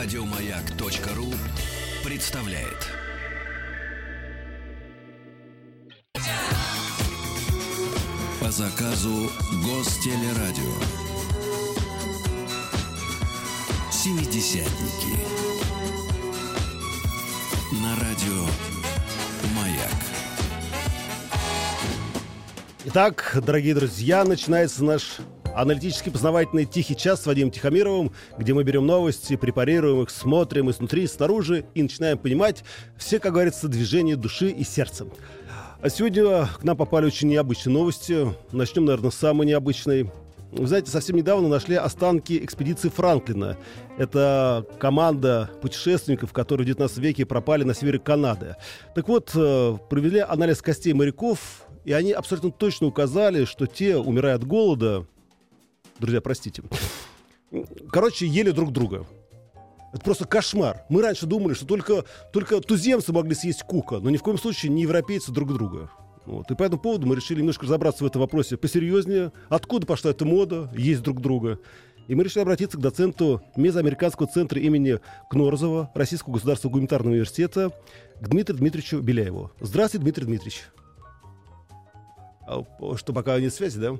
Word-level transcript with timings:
Радиомаяк.ру 0.00 1.34
представляет. 2.08 2.86
По 8.40 8.48
заказу 8.52 9.28
Гостелерадио. 9.64 10.72
Семидесятники. 13.90 15.18
На 17.82 17.96
радио 17.96 18.46
Маяк. 19.56 19.98
Итак, 22.84 23.36
дорогие 23.44 23.74
друзья, 23.74 24.24
начинается 24.24 24.84
наш 24.84 25.18
аналитически 25.60 26.08
познавательный 26.08 26.66
«Тихий 26.66 26.96
час» 26.96 27.22
с 27.22 27.26
Вадимом 27.26 27.50
Тихомировым, 27.50 28.12
где 28.38 28.54
мы 28.54 28.62
берем 28.62 28.86
новости, 28.86 29.34
препарируем 29.34 30.02
их, 30.02 30.10
смотрим 30.10 30.70
изнутри, 30.70 31.04
снаружи 31.08 31.64
и 31.74 31.82
начинаем 31.82 32.16
понимать 32.16 32.62
все, 32.96 33.18
как 33.18 33.32
говорится, 33.32 33.66
движения 33.66 34.14
души 34.14 34.50
и 34.50 34.62
сердца. 34.62 35.08
А 35.80 35.90
сегодня 35.90 36.46
к 36.46 36.62
нам 36.62 36.76
попали 36.76 37.06
очень 37.06 37.28
необычные 37.28 37.74
новости. 37.74 38.34
Начнем, 38.52 38.84
наверное, 38.84 39.10
с 39.10 39.16
самой 39.16 39.48
необычной. 39.48 40.10
Вы 40.52 40.66
знаете, 40.68 40.92
совсем 40.92 41.16
недавно 41.16 41.48
нашли 41.48 41.74
останки 41.74 42.38
экспедиции 42.44 42.88
Франклина. 42.88 43.56
Это 43.98 44.64
команда 44.78 45.50
путешественников, 45.60 46.32
которые 46.32 46.66
в 46.66 46.68
19 46.68 46.98
веке 46.98 47.26
пропали 47.26 47.64
на 47.64 47.74
севере 47.74 47.98
Канады. 47.98 48.54
Так 48.94 49.08
вот, 49.08 49.32
э, 49.34 49.76
провели 49.90 50.20
анализ 50.20 50.62
костей 50.62 50.92
моряков, 50.92 51.66
и 51.84 51.92
они 51.92 52.12
абсолютно 52.12 52.52
точно 52.52 52.86
указали, 52.86 53.44
что 53.44 53.66
те, 53.66 53.96
умирая 53.96 54.36
от 54.36 54.44
голода, 54.44 55.06
друзья, 55.98 56.20
простите. 56.20 56.62
Короче, 57.90 58.26
ели 58.26 58.50
друг 58.50 58.72
друга. 58.72 59.06
Это 59.92 60.02
просто 60.02 60.26
кошмар. 60.26 60.84
Мы 60.90 61.00
раньше 61.00 61.26
думали, 61.26 61.54
что 61.54 61.66
только, 61.66 62.04
только 62.32 62.60
туземцы 62.60 63.12
могли 63.12 63.34
съесть 63.34 63.62
кука, 63.62 63.98
но 64.00 64.10
ни 64.10 64.18
в 64.18 64.22
коем 64.22 64.38
случае 64.38 64.70
не 64.70 64.82
европейцы 64.82 65.32
друг 65.32 65.52
друга. 65.54 65.90
Вот. 66.26 66.50
И 66.50 66.54
по 66.54 66.62
этому 66.62 66.80
поводу 66.82 67.06
мы 67.06 67.16
решили 67.16 67.38
немножко 67.38 67.64
разобраться 67.64 68.04
в 68.04 68.06
этом 68.06 68.20
вопросе 68.20 68.58
посерьезнее. 68.58 69.32
Откуда 69.48 69.86
пошла 69.86 70.10
эта 70.10 70.26
мода 70.26 70.70
есть 70.76 71.02
друг 71.02 71.22
друга? 71.22 71.58
И 72.06 72.14
мы 72.14 72.24
решили 72.24 72.42
обратиться 72.42 72.76
к 72.76 72.80
доценту 72.80 73.42
Мезоамериканского 73.56 74.28
центра 74.28 74.60
имени 74.60 74.98
Кнорзова 75.30 75.90
Российского 75.94 76.34
государственного 76.34 76.72
гуманитарного 76.74 77.12
университета, 77.12 77.70
к 78.20 78.28
Дмитрию 78.28 78.58
Дмитриевичу 78.58 79.00
Беляеву. 79.00 79.52
Здравствуйте, 79.60 80.02
Дмитрий 80.02 80.24
Дмитриевич. 80.26 80.64
А, 82.46 82.64
что, 82.96 83.12
пока 83.12 83.38
нет 83.40 83.54
связи, 83.54 83.78
да? 83.78 83.98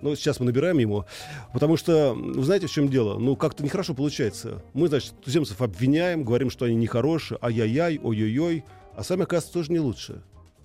Ну, 0.00 0.14
сейчас 0.16 0.40
мы 0.40 0.46
набираем 0.46 0.78
ему. 0.78 1.04
Потому 1.52 1.76
что, 1.76 2.14
вы 2.14 2.42
знаете, 2.44 2.66
в 2.66 2.70
чем 2.70 2.88
дело? 2.88 3.18
Ну, 3.18 3.36
как-то 3.36 3.64
нехорошо 3.64 3.94
получается. 3.94 4.62
Мы, 4.72 4.88
значит, 4.88 5.14
туземцев 5.22 5.60
обвиняем, 5.62 6.24
говорим, 6.24 6.50
что 6.50 6.64
они 6.64 6.74
нехорошие, 6.74 7.38
ай-яй-яй, 7.40 8.00
ой-ой-ой, 8.02 8.64
а 8.96 9.02
сами, 9.02 9.22
оказывается, 9.22 9.52
тоже 9.52 9.72
не 9.72 9.80
лучше. 9.80 10.22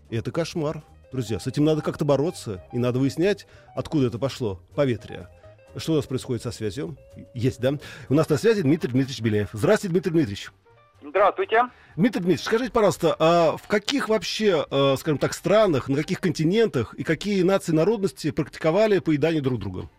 И 0.09 0.15
это 0.15 0.31
кошмар, 0.31 0.83
друзья. 1.11 1.39
С 1.39 1.47
этим 1.47 1.65
надо 1.65 1.81
как-то 1.81 2.05
бороться, 2.05 2.63
и 2.73 2.79
надо 2.79 2.99
выяснять, 2.99 3.47
откуда 3.75 4.07
это 4.07 4.19
пошло, 4.19 4.61
поветрие. 4.75 5.27
Что 5.75 5.93
у 5.93 5.95
нас 5.95 6.05
происходит 6.05 6.41
со 6.41 6.51
связью? 6.51 6.97
Есть, 7.33 7.59
да? 7.59 7.77
У 8.09 8.13
нас 8.13 8.27
на 8.27 8.37
связи 8.37 8.63
Дмитрий 8.63 8.91
Дмитриевич 8.91 9.21
Беляев. 9.21 9.49
Здравствуйте, 9.53 9.91
Дмитрий 9.93 10.11
Дмитриевич. 10.11 10.51
Здравствуйте. 11.01 11.63
Дмитрий 11.95 12.21
Дмитриевич, 12.21 12.45
скажите, 12.45 12.71
пожалуйста, 12.71 13.15
а 13.19 13.57
в 13.57 13.67
каких 13.67 14.09
вообще, 14.09 14.65
э, 14.69 14.95
скажем 14.97 15.17
так, 15.17 15.33
странах, 15.33 15.87
на 15.87 15.95
каких 15.95 16.19
континентах 16.19 16.93
и 16.93 17.03
какие 17.03 17.41
нации 17.43 17.73
народности 17.73 18.31
практиковали 18.31 18.99
поедание 18.99 19.41
друг 19.41 19.59
друга? 19.59 19.89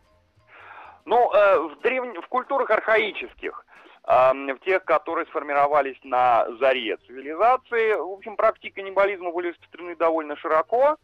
Ну, 1.06 1.32
э, 1.32 1.58
в, 1.58 1.80
древ... 1.80 2.04
в 2.22 2.28
культурах 2.28 2.70
архаических, 2.70 3.64
э, 4.06 4.32
в 4.32 4.58
тех, 4.64 4.84
которые 4.84 5.26
сформировались 5.26 5.98
на 6.04 6.46
заре 6.58 6.98
цивилизации, 7.06 7.94
в 7.94 8.12
общем, 8.12 8.36
практики 8.36 8.74
каннибализма 8.74 9.32
были 9.32 9.50
распространены 9.50 9.96
довольно 9.96 10.36
широко. 10.36 10.96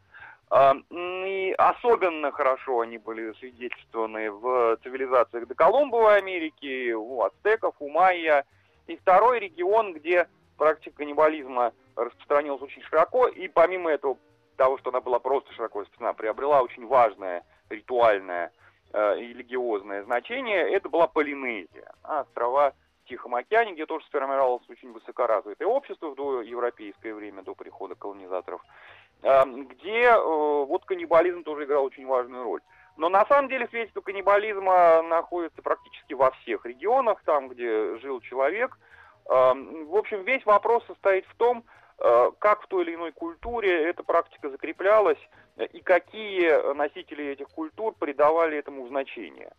И 0.95 1.55
особенно 1.59 2.31
хорошо 2.31 2.83
они 2.83 2.99
были 2.99 3.33
свидетельствованы 3.41 4.31
в 4.31 4.79
цивилизациях 4.85 5.49
доколумбовой 5.49 6.19
Америки, 6.19 6.93
у 6.93 7.23
ацтеков, 7.23 7.75
у 7.81 7.89
майя– 7.89 8.45
и 8.87 8.97
второй 8.97 9.41
регион, 9.41 9.95
где 9.95 10.29
практика 10.57 10.97
каннибализма 10.97 11.73
распространилась 11.97 12.63
очень 12.63 12.83
широко, 12.83 13.29
и 13.29 13.49
помимо 13.49 13.91
этого, 13.91 14.17
того, 14.57 14.79
что 14.79 14.91
она 14.91 15.01
была 15.01 15.19
просто 15.19 15.53
широко 15.53 15.81
распространена, 15.81 16.15
приобрела 16.15 16.63
очень 16.63 16.87
важное 16.87 17.45
ритуальное 17.69 18.53
э, 18.93 19.21
и 19.21 19.29
религиозное 19.29 20.05
значение, 20.05 20.71
это 20.73 20.89
была 20.89 21.07
Полинезия, 21.07 21.93
а, 22.03 22.21
острова 22.21 22.75
в 23.05 23.09
Тихом 23.09 23.35
океане, 23.35 23.75
где 23.75 23.87
тоже 23.87 24.05
сформировалось 24.07 24.69
очень 24.69 24.93
высокоразвитое 24.93 25.69
общество 25.69 26.09
в 26.09 26.17
доевропейское 26.17 27.15
время, 27.15 27.43
до 27.43 27.55
прихода 27.55 27.95
колонизаторов, 27.95 28.63
э, 29.23 29.45
где 29.45 30.03
э, 30.05 30.17
вот 30.17 30.85
каннибализм 30.85 31.45
тоже 31.45 31.65
играл 31.65 31.85
очень 31.85 32.07
важную 32.07 32.45
роль. 32.45 32.61
Но 32.97 33.09
на 33.09 33.27
самом 33.27 33.49
деле 33.49 33.67
свидетельство 33.69 34.01
каннибализма 34.01 35.03
находится 35.03 35.61
практически 35.63 36.15
во 36.15 36.31
всех 36.31 36.65
регионах, 36.65 37.23
там, 37.25 37.49
где 37.49 37.97
жил 37.99 38.21
человек. 38.21 38.79
Эм, 39.29 39.87
в 39.87 39.97
общем, 39.97 40.23
весь 40.25 40.45
вопрос 40.47 40.85
состоит 40.87 41.27
в 41.27 41.35
том, 41.37 41.65
э, 41.99 42.31
как 42.39 42.63
в 42.63 42.67
той 42.69 42.85
или 42.85 42.95
иной 42.95 43.13
культуре 43.13 43.89
эта 43.89 44.03
практика 44.03 44.51
закреплялась 44.51 45.19
и 45.73 45.81
какие 45.81 46.75
носители 46.75 47.27
этих 47.27 47.49
культур 47.49 47.95
придавали 47.99 48.59
этому 48.59 48.87
значение. 48.89 49.51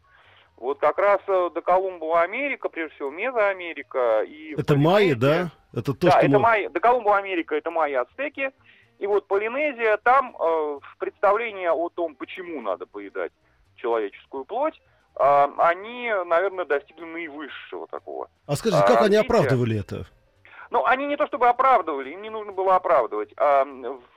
Вот 0.55 0.79
как 0.79 0.97
раз 0.97 1.19
э, 1.27 1.49
до 1.53 1.61
Колумбова 1.61 2.21
Америка, 2.21 2.69
прежде 2.69 2.95
всего 2.95 3.11
Мезоамерика 3.11 4.23
и... 4.23 4.55
Это 4.59 4.75
майя, 4.75 5.15
да? 5.15 5.51
Это 5.71 5.93
то, 5.93 6.07
да, 6.07 6.11
что 6.11 6.19
это 6.21 6.29
мы... 6.29 6.39
майя. 6.39 6.69
До 6.69 6.79
Колумбова 6.79 7.17
Америка 7.17 7.55
это 7.55 7.69
майя 7.69 8.01
ацтеки, 8.01 8.51
и 8.99 9.07
вот 9.07 9.27
Полинезия, 9.27 9.97
там 9.97 10.35
э, 10.39 10.79
представление 10.97 11.71
о 11.71 11.89
том, 11.89 12.15
почему 12.15 12.61
надо 12.61 12.85
поедать 12.85 13.31
человеческую 13.75 14.45
плоть, 14.45 14.79
э, 15.15 15.47
они, 15.57 16.11
наверное, 16.25 16.65
достигли 16.65 17.05
наивысшего 17.05 17.87
такого. 17.87 18.29
А 18.45 18.55
скажите, 18.55 18.81
как 18.81 19.01
развития. 19.01 19.05
они 19.05 19.25
оправдывали 19.25 19.79
это? 19.79 20.05
Ну, 20.69 20.85
они 20.85 21.07
не 21.07 21.15
то 21.15 21.27
чтобы 21.27 21.47
оправдывали, 21.47 22.09
им 22.09 22.21
не 22.21 22.29
нужно 22.29 22.51
было 22.51 22.75
оправдывать. 22.75 23.33
А, 23.37 23.63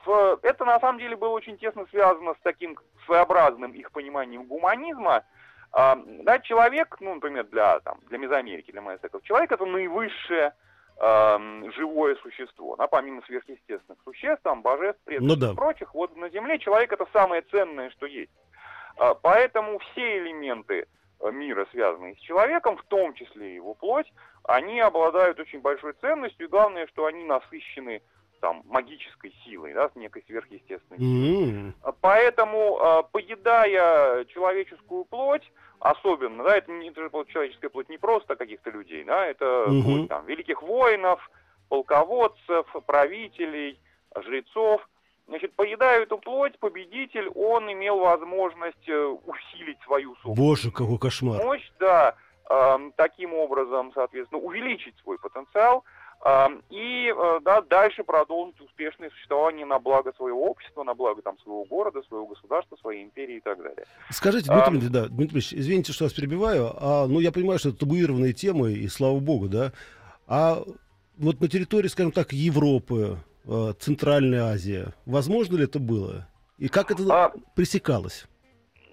в, 0.05 0.39
это 0.41 0.65
на 0.65 0.79
самом 0.79 0.99
деле 0.99 1.15
было 1.15 1.29
очень 1.29 1.57
тесно 1.57 1.85
связано 1.89 2.33
с 2.33 2.43
таким 2.43 2.77
своеобразным 3.05 3.71
их 3.71 3.91
пониманием 3.91 4.43
гуманизма. 4.43 5.23
А, 5.71 5.97
да, 6.05 6.39
человек, 6.39 6.97
ну, 6.99 7.15
например, 7.15 7.45
для, 7.45 7.79
там, 7.79 7.99
для 8.09 8.17
Мезоамерики, 8.17 8.71
для 8.71 8.81
майостеков, 8.81 9.23
человек 9.23 9.51
это 9.51 9.65
наивысшее 9.65 10.53
э, 11.01 11.71
живое 11.75 12.15
существо. 12.15 12.75
Да, 12.75 12.87
помимо 12.87 13.21
сверхъестественных 13.23 13.99
существ, 14.03 14.43
там, 14.43 14.61
божеств, 14.61 15.01
предков 15.03 15.27
ну, 15.27 15.35
да. 15.35 15.51
и 15.51 15.55
прочих, 15.55 15.93
вот 15.93 16.15
на 16.15 16.29
Земле 16.29 16.59
человек 16.59 16.93
это 16.93 17.07
самое 17.11 17.41
ценное, 17.41 17.89
что 17.91 18.05
есть. 18.05 18.31
Э, 18.99 19.13
поэтому 19.21 19.79
все 19.79 20.19
элементы 20.19 20.85
э, 21.19 21.31
мира, 21.31 21.67
связанные 21.71 22.15
с 22.15 22.19
человеком, 22.19 22.77
в 22.77 22.83
том 22.83 23.13
числе 23.15 23.55
его 23.55 23.73
плоть, 23.73 24.11
они 24.43 24.79
обладают 24.79 25.39
очень 25.39 25.61
большой 25.61 25.93
ценностью, 25.93 26.45
и 26.45 26.49
главное, 26.49 26.87
что 26.87 27.05
они 27.05 27.23
насыщены 27.23 28.01
там 28.41 28.63
магической 28.65 29.33
силой, 29.45 29.73
да, 29.73 29.89
с 29.89 29.95
некой 29.95 30.23
сверхъестественной 30.27 30.99
силой. 30.99 31.73
Mm-hmm. 31.83 31.95
Поэтому, 32.01 32.79
э, 32.81 33.03
поедая 33.11 34.25
человеческую 34.25 35.05
плоть, 35.05 35.49
особенно, 35.79 36.43
да, 36.43 36.57
это, 36.57 36.71
не, 36.71 36.89
это 36.89 37.03
же 37.03 37.09
человеческая 37.27 37.69
плоть 37.69 37.89
не 37.89 37.97
просто 37.97 38.35
каких-то 38.35 38.71
людей, 38.71 39.03
да, 39.03 39.25
это 39.25 39.63
угу. 39.63 39.83
плоть 39.83 40.09
там 40.09 40.25
великих 40.25 40.61
воинов, 40.61 41.31
полководцев, 41.69 42.67
правителей, 42.85 43.79
жрецов. 44.15 44.87
Значит, 45.27 45.53
поедая 45.55 46.01
эту 46.01 46.17
плоть, 46.17 46.59
победитель, 46.59 47.29
он 47.29 47.71
имел 47.71 47.99
возможность 47.99 48.89
э, 48.89 49.05
усилить 49.25 49.79
свою 49.85 50.13
собственную 50.15 50.35
Боже, 50.35 50.71
какой 50.71 50.97
кошмар. 50.99 51.43
мощь, 51.43 51.71
да, 51.79 52.15
э, 52.49 52.91
таким 52.95 53.33
образом, 53.33 53.91
соответственно, 53.93 54.41
увеличить 54.41 54.97
свой 54.99 55.17
потенциал– 55.17 55.83
и 56.69 57.11
э, 57.11 57.39
да, 57.43 57.61
дальше 57.61 58.03
продолжить 58.03 58.59
успешное 58.61 59.09
существование 59.09 59.65
на 59.65 59.79
благо 59.79 60.13
своего 60.15 60.45
общества, 60.45 60.83
на 60.83 60.93
благо 60.93 61.23
там, 61.23 61.39
своего 61.39 61.63
города, 61.63 62.03
своего 62.03 62.27
государства, 62.27 62.77
своей 62.77 63.03
империи 63.03 63.37
и 63.37 63.41
так 63.41 63.57
далее. 63.57 63.85
Скажите, 64.11 64.51
Дмитрий, 64.51 64.87
а, 64.87 64.91
да, 64.91 65.07
Дмитрий 65.07 65.39
Ильич, 65.39 65.53
извините, 65.53 65.93
что 65.93 66.03
вас 66.03 66.13
перебиваю, 66.13 66.73
а, 66.77 67.07
ну 67.07 67.19
я 67.19 67.31
понимаю, 67.31 67.57
что 67.57 67.69
это 67.69 67.79
табуированные 67.79 68.33
темы, 68.33 68.73
и 68.73 68.87
слава 68.87 69.19
богу, 69.19 69.49
да, 69.49 69.73
а 70.27 70.63
вот 71.17 71.41
на 71.41 71.47
территории, 71.47 71.87
скажем 71.87 72.11
так, 72.11 72.33
Европы, 72.33 73.17
э, 73.45 73.73
Центральной 73.79 74.39
Азии, 74.39 74.85
возможно 75.05 75.57
ли 75.57 75.63
это 75.63 75.79
было? 75.79 76.27
И 76.59 76.67
как 76.67 76.91
это 76.91 77.03
а, 77.09 77.33
пресекалось? 77.55 78.27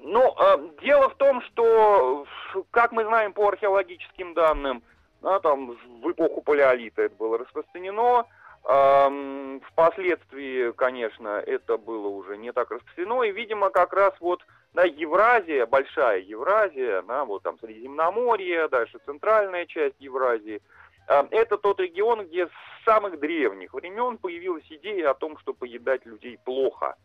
Ну, 0.01 0.35
дело 0.83 1.11
в 1.11 1.17
том, 1.17 1.43
что, 1.43 2.25
как 2.71 2.93
мы 2.93 3.05
знаем 3.05 3.35
по 3.35 3.49
археологическим 3.49 4.33
данным, 4.33 4.83
да, 5.23 5.41
там 5.41 5.77
в 6.03 6.11
эпоху 6.11 6.43
палеолита 6.43 7.03
это 7.03 7.15
было 7.17 7.39
распространено. 7.39 8.27
Эм, 8.65 9.61
впоследствии, 9.61 10.73
конечно, 10.73 11.43
это 11.47 11.79
было 11.79 12.09
уже 12.09 12.37
не 12.37 12.53
так 12.53 12.71
распространено, 12.71 13.23
и, 13.23 13.33
видимо, 13.33 13.71
как 13.71 13.93
раз 13.93 14.13
вот 14.21 14.43
да, 14.75 14.85
Евразия, 14.85 15.67
большая 15.67 16.21
Евразия, 16.21 17.03
да, 17.03 17.25
вот 17.25 17.43
там 17.43 17.59
Средиземноморье, 17.59 18.69
дальше 18.69 18.99
центральная 19.07 19.67
часть 19.67 19.97
Евразии, 19.99 20.61
э, 21.09 21.23
это 21.31 21.57
тот 21.57 21.81
регион, 21.81 22.27
где 22.27 22.47
с 22.47 22.85
самых 22.85 23.19
древних 23.19 23.73
времен 23.73 24.19
появилась 24.19 24.67
идея 24.69 25.11
о 25.11 25.15
том, 25.15 25.39
что 25.39 25.55
поедать 25.55 26.05
людей 26.05 26.39
плохо. 26.45 26.97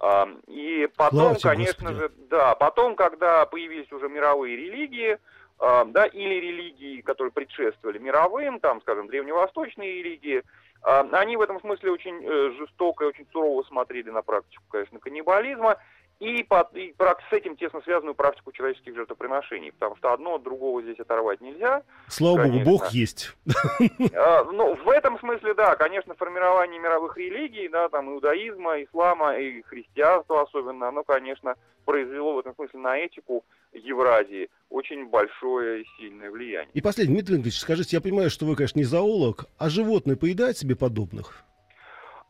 Э, 0.00 0.26
и 0.46 0.88
потом, 0.96 1.36
Слава 1.36 1.56
конечно 1.56 1.90
Господи. 1.90 2.00
же, 2.00 2.12
да, 2.30 2.54
потом, 2.54 2.94
когда 2.94 3.46
появились 3.46 3.90
уже 3.90 4.08
мировые 4.08 4.56
религии, 4.56 5.18
да, 5.60 6.06
или 6.06 6.34
религии, 6.34 7.00
которые 7.02 7.32
предшествовали 7.32 7.98
мировым, 7.98 8.60
там, 8.60 8.80
скажем, 8.80 9.08
древневосточные 9.08 10.02
религии, 10.02 10.42
они 10.82 11.36
в 11.36 11.42
этом 11.42 11.60
смысле 11.60 11.90
очень 11.92 12.24
э, 12.24 12.50
жестоко 12.58 13.04
и 13.04 13.08
очень 13.08 13.26
сурово 13.32 13.62
смотрели 13.64 14.08
на 14.10 14.22
практику, 14.22 14.62
конечно, 14.70 14.98
каннибализма 14.98 15.76
и, 16.20 16.42
под- 16.42 16.74
и 16.74 16.94
с 16.98 17.32
этим 17.32 17.56
тесно 17.56 17.80
связанную 17.82 18.14
практику 18.14 18.52
человеческих 18.52 18.94
жертвоприношений, 18.94 19.72
потому 19.72 19.96
что 19.96 20.12
одно 20.14 20.36
от 20.36 20.42
другого 20.42 20.80
здесь 20.82 20.98
оторвать 20.98 21.40
нельзя. 21.42 21.82
Слава 22.08 22.36
богу, 22.36 22.48
Конечно. 22.48 22.70
Бог 22.72 22.86
есть. 22.88 23.36
А, 24.14 24.44
Ну, 24.44 24.74
в 24.74 24.88
этом 24.88 25.18
смысле, 25.18 25.52
да, 25.54 25.76
конечно, 25.76 26.14
формирование 26.14 26.80
мировых 26.80 27.16
религий, 27.18 27.68
да, 27.68 27.88
там, 27.90 28.10
иудаизма, 28.14 28.82
ислама 28.82 29.36
и 29.36 29.60
христианства 29.62 30.42
особенно, 30.42 30.88
оно, 30.88 31.04
конечно, 31.04 31.54
произвело 31.84 32.34
в 32.34 32.38
этом 32.38 32.54
смысле 32.54 32.80
на 32.80 32.96
этику 32.98 33.44
Евразии 33.72 34.48
очень 34.68 35.06
большое 35.08 35.82
и 35.82 35.86
сильное 35.98 36.30
влияние. 36.30 36.70
И 36.74 36.80
последний, 36.80 37.14
Дмитрий 37.14 37.34
Дмитриевич, 37.34 37.60
скажите, 37.60 37.96
я 37.96 38.00
понимаю, 38.00 38.30
что 38.30 38.46
вы, 38.46 38.56
конечно, 38.56 38.78
не 38.78 38.84
зоолог, 38.84 39.46
а 39.58 39.68
животные 39.68 40.16
поедают 40.16 40.56
себе 40.56 40.76
подобных? 40.76 41.44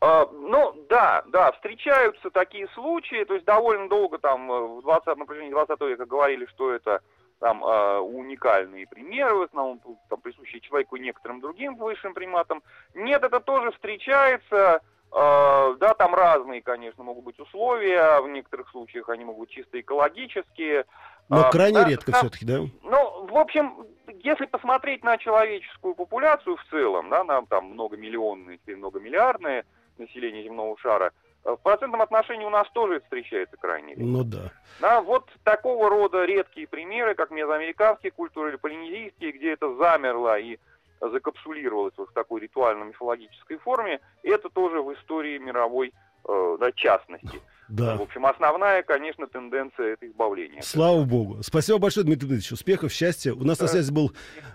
А, 0.01 0.27
ну, 0.31 0.73
да, 0.89 1.23
да, 1.27 1.51
встречаются 1.51 2.31
такие 2.31 2.67
случаи, 2.69 3.23
то 3.23 3.35
есть 3.35 3.45
довольно 3.45 3.87
долго 3.87 4.17
там 4.17 4.51
э, 4.51 4.67
в 4.79 4.81
20, 4.81 5.15
на 5.15 5.25
протяжении 5.25 5.51
20 5.51 5.79
века 5.81 6.05
говорили, 6.07 6.47
что 6.47 6.73
это 6.73 7.01
там 7.39 7.63
э, 7.63 7.99
уникальные 7.99 8.87
примеры, 8.87 9.35
в 9.35 9.41
основном 9.43 9.79
там, 10.09 10.19
присущие 10.21 10.61
человеку 10.61 10.95
и 10.95 11.01
некоторым 11.01 11.39
другим 11.39 11.75
высшим 11.75 12.15
приматам. 12.15 12.63
Нет, 12.95 13.23
это 13.23 13.39
тоже 13.39 13.71
встречается, 13.71 14.81
э, 15.11 15.75
да, 15.79 15.93
там 15.93 16.15
разные, 16.15 16.63
конечно, 16.63 17.03
могут 17.03 17.25
быть 17.25 17.39
условия, 17.39 18.19
в 18.21 18.27
некоторых 18.27 18.69
случаях 18.69 19.07
они 19.09 19.23
могут 19.23 19.41
быть 19.41 19.55
чисто 19.55 19.79
экологические. 19.79 20.85
Но 21.31 21.47
А, 21.47 21.49
крайне 21.49 21.79
да, 21.79 21.87
редко 21.87 22.11
да, 22.11 22.17
все-таки, 22.19 22.45
да? 22.45 22.59
ну, 22.83 23.25
в 23.25 23.37
общем, 23.37 23.87
если 24.21 24.45
посмотреть 24.45 25.01
на 25.01 25.17
человеческую 25.17 25.95
популяцию 25.95 26.57
в 26.57 26.63
целом, 26.69 27.09
да, 27.09 27.23
на 27.23 27.45
там 27.45 27.67
многомиллионные, 27.67 28.57
теперь 28.57 28.75
многомиллиардное 28.75 29.63
население 29.97 30.43
земного 30.43 30.77
шара, 30.79 31.13
э, 31.45 31.51
в 31.51 31.63
процентном 31.63 32.01
отношении 32.01 32.43
у 32.43 32.49
нас 32.49 32.69
тоже 32.73 32.95
это 32.95 33.05
встречается 33.05 33.55
крайне 33.55 33.95
редко. 33.95 34.03
Ну 34.03 34.23
да. 34.25 34.51
Да, 34.81 35.01
вот 35.01 35.29
такого 35.45 35.89
рода 35.89 36.25
редкие 36.25 36.67
примеры, 36.67 37.15
как 37.15 37.31
мезоамериканские 37.31 38.11
культуры 38.11 38.49
или 38.49 38.57
полинезийские, 38.57 39.31
где 39.31 39.53
это 39.53 39.73
замерло 39.75 40.37
и 40.37 40.59
закапсулировалось 40.99 41.93
вот 41.95 42.09
в 42.09 42.13
такой 42.13 42.41
ритуально-мифологической 42.41 43.57
форме, 43.57 44.01
это 44.21 44.49
тоже 44.49 44.81
в 44.81 44.93
истории 44.95 45.37
мировой 45.37 45.93
да, 46.25 46.71
частности. 46.73 47.41
Да. 47.69 47.95
В 47.95 48.01
общем, 48.01 48.25
основная, 48.25 48.83
конечно, 48.83 49.27
тенденция 49.27 49.93
это 49.93 50.05
избавление. 50.05 50.61
Слава 50.61 51.05
богу. 51.05 51.37
Спасибо 51.41 51.79
большое, 51.79 52.05
Дмитрий 52.05 52.27
Дмитриевич. 52.27 52.51
Успехов, 52.51 52.91
счастья. 52.91 53.33
У 53.33 53.45
нас 53.45 53.59
на 53.59 53.67
Да. 53.67 53.71
связи 53.71 53.91
был 53.91 54.11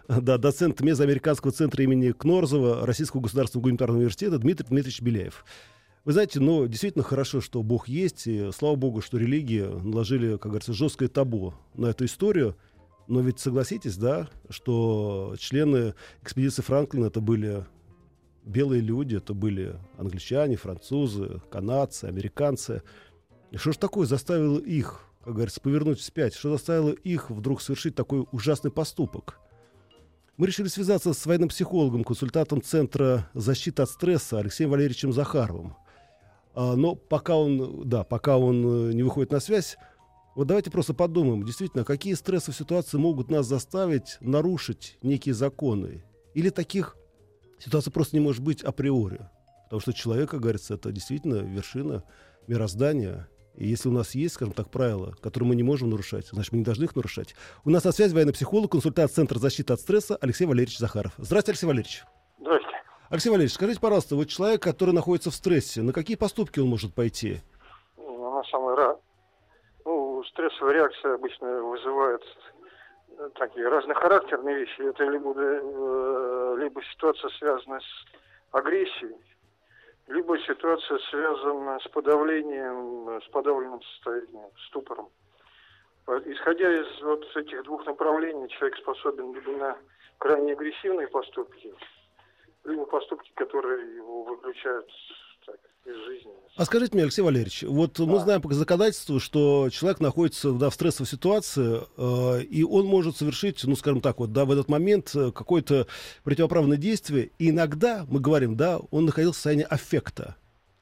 да, 0.07 0.37
доцент 0.37 0.81
Мезоамериканского 0.83 1.51
центра 1.51 1.83
имени 1.83 2.13
Кнорзова 2.13 2.87
Российского 2.87 3.23
государственного 3.23 3.63
гуманитарного 3.63 3.99
университета 3.99 4.39
Дмитрий 4.39 4.67
Дмитриевич 4.69 5.01
Беляев. 5.01 5.47
Вы 6.05 6.13
знаете, 6.13 6.41
ну, 6.41 6.67
действительно 6.67 7.03
хорошо, 7.03 7.41
что 7.41 7.63
Бог 7.63 7.89
есть, 7.89 8.27
и 8.27 8.53
слава 8.53 8.77
Богу, 8.77 9.01
что 9.01 9.17
религии 9.17 9.62
наложили, 9.62 10.37
как 10.37 10.53
говорится, 10.53 10.75
жесткое 10.75 11.09
табу 11.09 11.55
на 11.75 11.87
эту 11.87 12.05
историю. 12.05 12.55
Но 13.09 13.21
ведь 13.21 13.41
согласитесь, 13.41 13.97
да, 13.97 14.29
что 14.51 15.35
члены 15.39 15.95
экспедиции 16.23 16.62
Франклина 16.62 17.07
это 17.07 17.21
были 17.21 17.65
белые 18.47 18.81
люди, 18.81 19.17
это 19.17 19.35
были 19.35 19.79
англичане, 19.99 20.57
французы, 20.57 21.43
канадцы, 21.51 22.05
американцы. 22.05 22.83
И 23.51 23.57
что 23.57 23.73
ж 23.73 23.77
такое 23.77 24.07
заставило 24.07 24.59
их, 24.59 25.03
как 25.25 25.35
говорится, 25.35 25.61
повернуть 25.61 25.99
вспять? 25.99 26.35
Что 26.35 26.53
заставило 26.53 26.91
их 26.91 27.31
вдруг 27.31 27.61
совершить 27.61 27.95
такой 27.95 28.27
ужасный 28.33 28.71
поступок? 28.71 29.41
Мы 30.37 30.47
решили 30.47 30.69
связаться 30.69 31.13
с 31.13 31.27
военным 31.27 31.49
психологом, 31.49 32.05
консультантом 32.05 32.63
Центра 32.63 33.29
защиты 33.35 33.83
от 33.83 33.91
стресса 33.91 34.39
Алексеем 34.39 34.71
Валерьевичем 34.71 35.13
Захаровым. 35.13 35.77
А, 36.55 36.77
но 36.77 36.95
пока 36.95 37.37
он, 37.37 37.89
да, 37.89 38.05
пока 38.05 38.39
он 38.39 38.91
э, 38.91 38.93
не 38.93 39.03
выходит 39.03 39.33
на 39.33 39.41
связь, 39.41 39.77
вот 40.35 40.47
давайте 40.47 40.71
просто 40.71 40.93
подумаем, 40.93 41.43
действительно, 41.43 41.85
какие 41.85 42.13
стрессовые 42.13 42.57
ситуации 42.59 42.99
могут 42.99 43.31
нас 43.31 43.47
заставить 43.47 44.19
нарушить 44.21 44.99
некие 45.03 45.35
законы? 45.35 46.05
Или 46.35 46.51
таких 46.51 46.99
ситуаций 47.58 47.93
просто 47.93 48.17
не 48.17 48.20
может 48.20 48.43
быть 48.43 48.62
априори? 48.62 49.29
Потому 49.64 49.81
что 49.81 49.93
человек, 49.93 50.31
как 50.31 50.41
говорится, 50.41 50.75
это 50.75 50.93
действительно 50.93 51.37
вершина 51.37 52.05
мироздания. 52.47 53.29
И 53.55 53.67
если 53.67 53.88
у 53.88 53.93
нас 53.93 54.14
есть, 54.14 54.35
скажем 54.35 54.53
так, 54.53 54.70
правила, 54.70 55.14
которые 55.23 55.49
мы 55.49 55.56
не 55.56 55.62
можем 55.62 55.91
нарушать, 55.91 56.29
значит, 56.29 56.53
мы 56.53 56.58
не 56.58 56.64
должны 56.64 56.85
их 56.85 56.94
нарушать. 56.94 57.35
У 57.64 57.70
нас 57.70 57.85
на 57.85 57.93
связи 57.93 58.14
военный 58.14 58.35
психолог, 58.35 58.70
консультант 58.70 59.11
Центра 59.11 59.38
защиты 59.38 59.73
от 59.73 59.81
стресса 59.81 60.17
Алексей 60.20 60.47
Валерьевич 60.47 60.79
Захаров. 60.79 61.12
Здравствуйте, 61.17 61.53
Алексей 61.53 61.67
Валерьевич. 61.67 62.05
Здрасте. 62.38 62.69
Алексей 63.08 63.31
Валерьевич, 63.31 63.55
скажите, 63.55 63.81
пожалуйста, 63.81 64.14
вот 64.14 64.29
человек, 64.29 64.62
который 64.62 64.93
находится 64.93 65.31
в 65.31 65.35
стрессе, 65.35 65.82
на 65.82 65.93
какие 65.93 66.17
поступки 66.17 66.61
он 66.61 66.69
может 66.69 66.94
пойти? 66.94 67.41
Ну, 67.97 68.26
Она 68.26 68.43
самая 68.50 68.76
ра... 68.76 68.97
Ну, 69.85 70.23
стрессовая 70.25 70.75
реакция 70.75 71.14
обычно 71.14 71.62
вызывает 71.62 72.20
такие 73.35 73.69
разнохарактерные 73.69 74.57
вещи. 74.57 74.81
Это 74.81 75.05
либо, 75.05 75.35
э, 75.37 76.57
либо 76.59 76.83
ситуация 76.85 77.31
связана 77.31 77.81
с 77.81 78.05
агрессией, 78.53 79.17
либо 80.09 80.39
ситуация 80.41 80.99
связана 81.11 81.79
с 81.81 81.89
подавлением, 81.89 83.09
э, 83.09 83.21
с 83.21 83.29
подавленным 83.31 83.83
состоянием, 83.83 84.51
ступором. 84.69 85.09
По- 86.05 86.19
Исходя 86.19 86.73
из 86.73 87.03
вот 87.03 87.25
этих 87.37 87.63
двух 87.65 87.85
направлений, 87.87 88.49
человек 88.49 88.79
способен 88.79 89.35
либо 89.35 89.53
на 89.53 89.77
крайне 90.19 90.53
агрессивные 90.53 91.09
поступки, 91.09 91.75
либо 92.65 92.87
поступки, 92.87 93.33
которые 93.35 93.97
его 93.97 94.23
выключают 94.25 94.91
жизни. 95.94 96.33
А 96.56 96.65
скажите 96.65 96.94
мне, 96.94 97.03
Алексей 97.03 97.23
Валерьевич, 97.23 97.62
вот 97.65 97.99
мы 97.99 98.15
Да. 98.15 98.19
знаем 98.21 98.41
по 98.43 98.53
законодательству, 98.53 99.21
что 99.21 99.69
человек 99.71 100.00
находится 100.00 100.53
да, 100.53 100.71
в 100.71 100.75
стрессовой 100.75 101.06
ситуации, 101.06 101.83
э, 101.99 102.43
и 102.44 102.65
он 102.65 102.87
может 102.87 103.17
совершить, 103.17 103.62
ну, 103.65 103.77
скажем 103.77 104.00
так, 104.00 104.19
вот, 104.19 104.33
да, 104.33 104.45
в 104.47 104.50
этот 104.50 104.69
момент 104.69 105.14
э, 105.14 105.33
какое-то 105.33 105.87
противоправное 106.25 106.78
действие. 106.78 107.31
И 107.38 107.50
иногда, 107.50 108.07
мы 108.09 108.21
говорим, 108.21 108.57
да, 108.57 108.78
он 108.90 109.05
находился 109.05 109.35
в 109.35 109.37
состоянии 109.37 109.66
аффекта, 109.69 110.37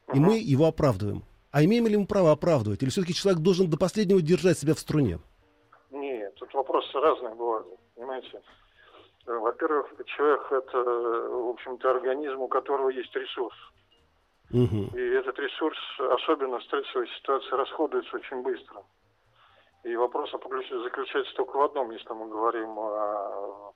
и 0.08 0.18
Ага. 0.18 0.20
мы 0.20 0.38
его 0.38 0.66
оправдываем. 0.66 1.25
А 1.50 1.64
имеем 1.64 1.87
ли 1.88 1.96
мы 1.96 2.06
право 2.06 2.30
оправдывать? 2.32 2.82
Или 2.82 2.90
все-таки 2.90 3.14
человек 3.14 3.40
должен 3.40 3.68
до 3.68 3.76
последнего 3.76 4.20
держать 4.23 4.58
себя 4.58 4.75
в 4.75 4.78
струне? 4.78 5.18
Нет, 5.90 6.34
тут 6.37 6.52
вопросы 6.54 6.99
разные 7.00 7.34
бывают, 7.34 7.66
понимаете. 7.96 8.40
Во-первых, 9.26 9.87
человек 10.16 10.40
это, 10.52 10.78
в 10.78 11.49
общем-то, 11.50 11.90
организм, 11.90 12.40
у 12.40 12.49
которого 12.49 12.90
есть 12.90 13.14
ресурс. 13.14 13.54
Мгм. 14.50 14.90
И 14.94 15.00
этот 15.00 15.38
ресурс, 15.38 15.78
особенно 15.98 16.58
в 16.58 16.64
стрессовой 16.64 17.08
ситуации, 17.08 17.50
расходуется 17.50 18.16
очень 18.16 18.42
быстро. 18.42 18.82
И 19.84 19.96
вопрос 19.96 20.32
заключ- 20.32 20.82
заключается 20.82 21.34
только 21.34 21.56
в 21.56 21.62
одном, 21.62 21.90
если 21.90 22.12
мы 22.12 22.28
говорим 22.28 22.78
о 22.78 23.72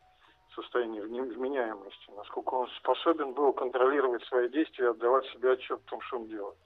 состоянии 0.55 1.01
вменяемости. 1.01 2.11
Насколько 2.17 2.55
он 2.55 2.69
способен 2.79 3.33
был 3.33 3.53
контролировать 3.53 4.25
свои 4.25 4.49
действия 4.49 4.87
и 4.87 4.91
отдавать 4.91 5.27
себе 5.27 5.53
отчет 5.53 5.81
в 5.81 5.91
том, 5.91 6.01
что 6.03 6.17
он 6.17 6.27
делает. 6.27 6.59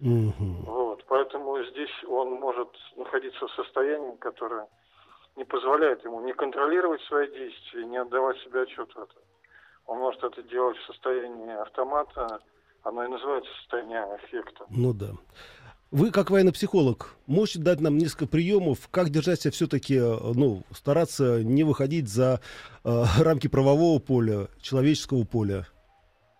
Мгм. 0.00 0.64
Вот, 0.66 1.04
поэтому 1.06 1.62
здесь 1.64 2.04
он 2.06 2.32
может 2.32 2.68
находиться 2.96 3.46
в 3.46 3.52
состоянии, 3.52 4.16
которое 4.16 4.68
не 5.36 5.44
позволяет 5.44 6.04
ему 6.04 6.20
не 6.20 6.32
контролировать 6.32 7.00
свои 7.02 7.28
действия, 7.30 7.86
не 7.86 7.96
отдавать 7.96 8.38
себе 8.40 8.62
отчет 8.62 8.92
в 8.94 8.98
этом. 8.98 9.22
Он 9.86 9.98
может 9.98 10.22
это 10.22 10.42
делать 10.42 10.76
в 10.76 10.86
состоянии 10.86 11.54
автомата, 11.60 12.40
оно 12.84 13.04
и 13.04 13.08
называется 13.08 13.50
состояние 13.60 14.02
аффекта. 14.02 14.64
Ну 14.70 14.92
да. 14.92 15.12
Вы, 15.90 16.10
как 16.10 16.30
военный 16.30 16.52
психолог, 16.52 17.14
можете 17.26 17.60
дать 17.60 17.80
нам 17.80 17.98
несколько 17.98 18.26
приемов, 18.26 18.88
как 18.90 19.10
держать 19.10 19.40
себя 19.40 19.52
все-таки, 19.52 19.98
ну, 19.98 20.62
стараться 20.72 21.42
не 21.44 21.62
выходить 21.62 22.08
за 22.08 22.40
э, 22.84 23.04
рамки 23.20 23.48
правового 23.48 24.00
поля, 24.00 24.48
человеческого 24.60 25.24
поля? 25.24 25.66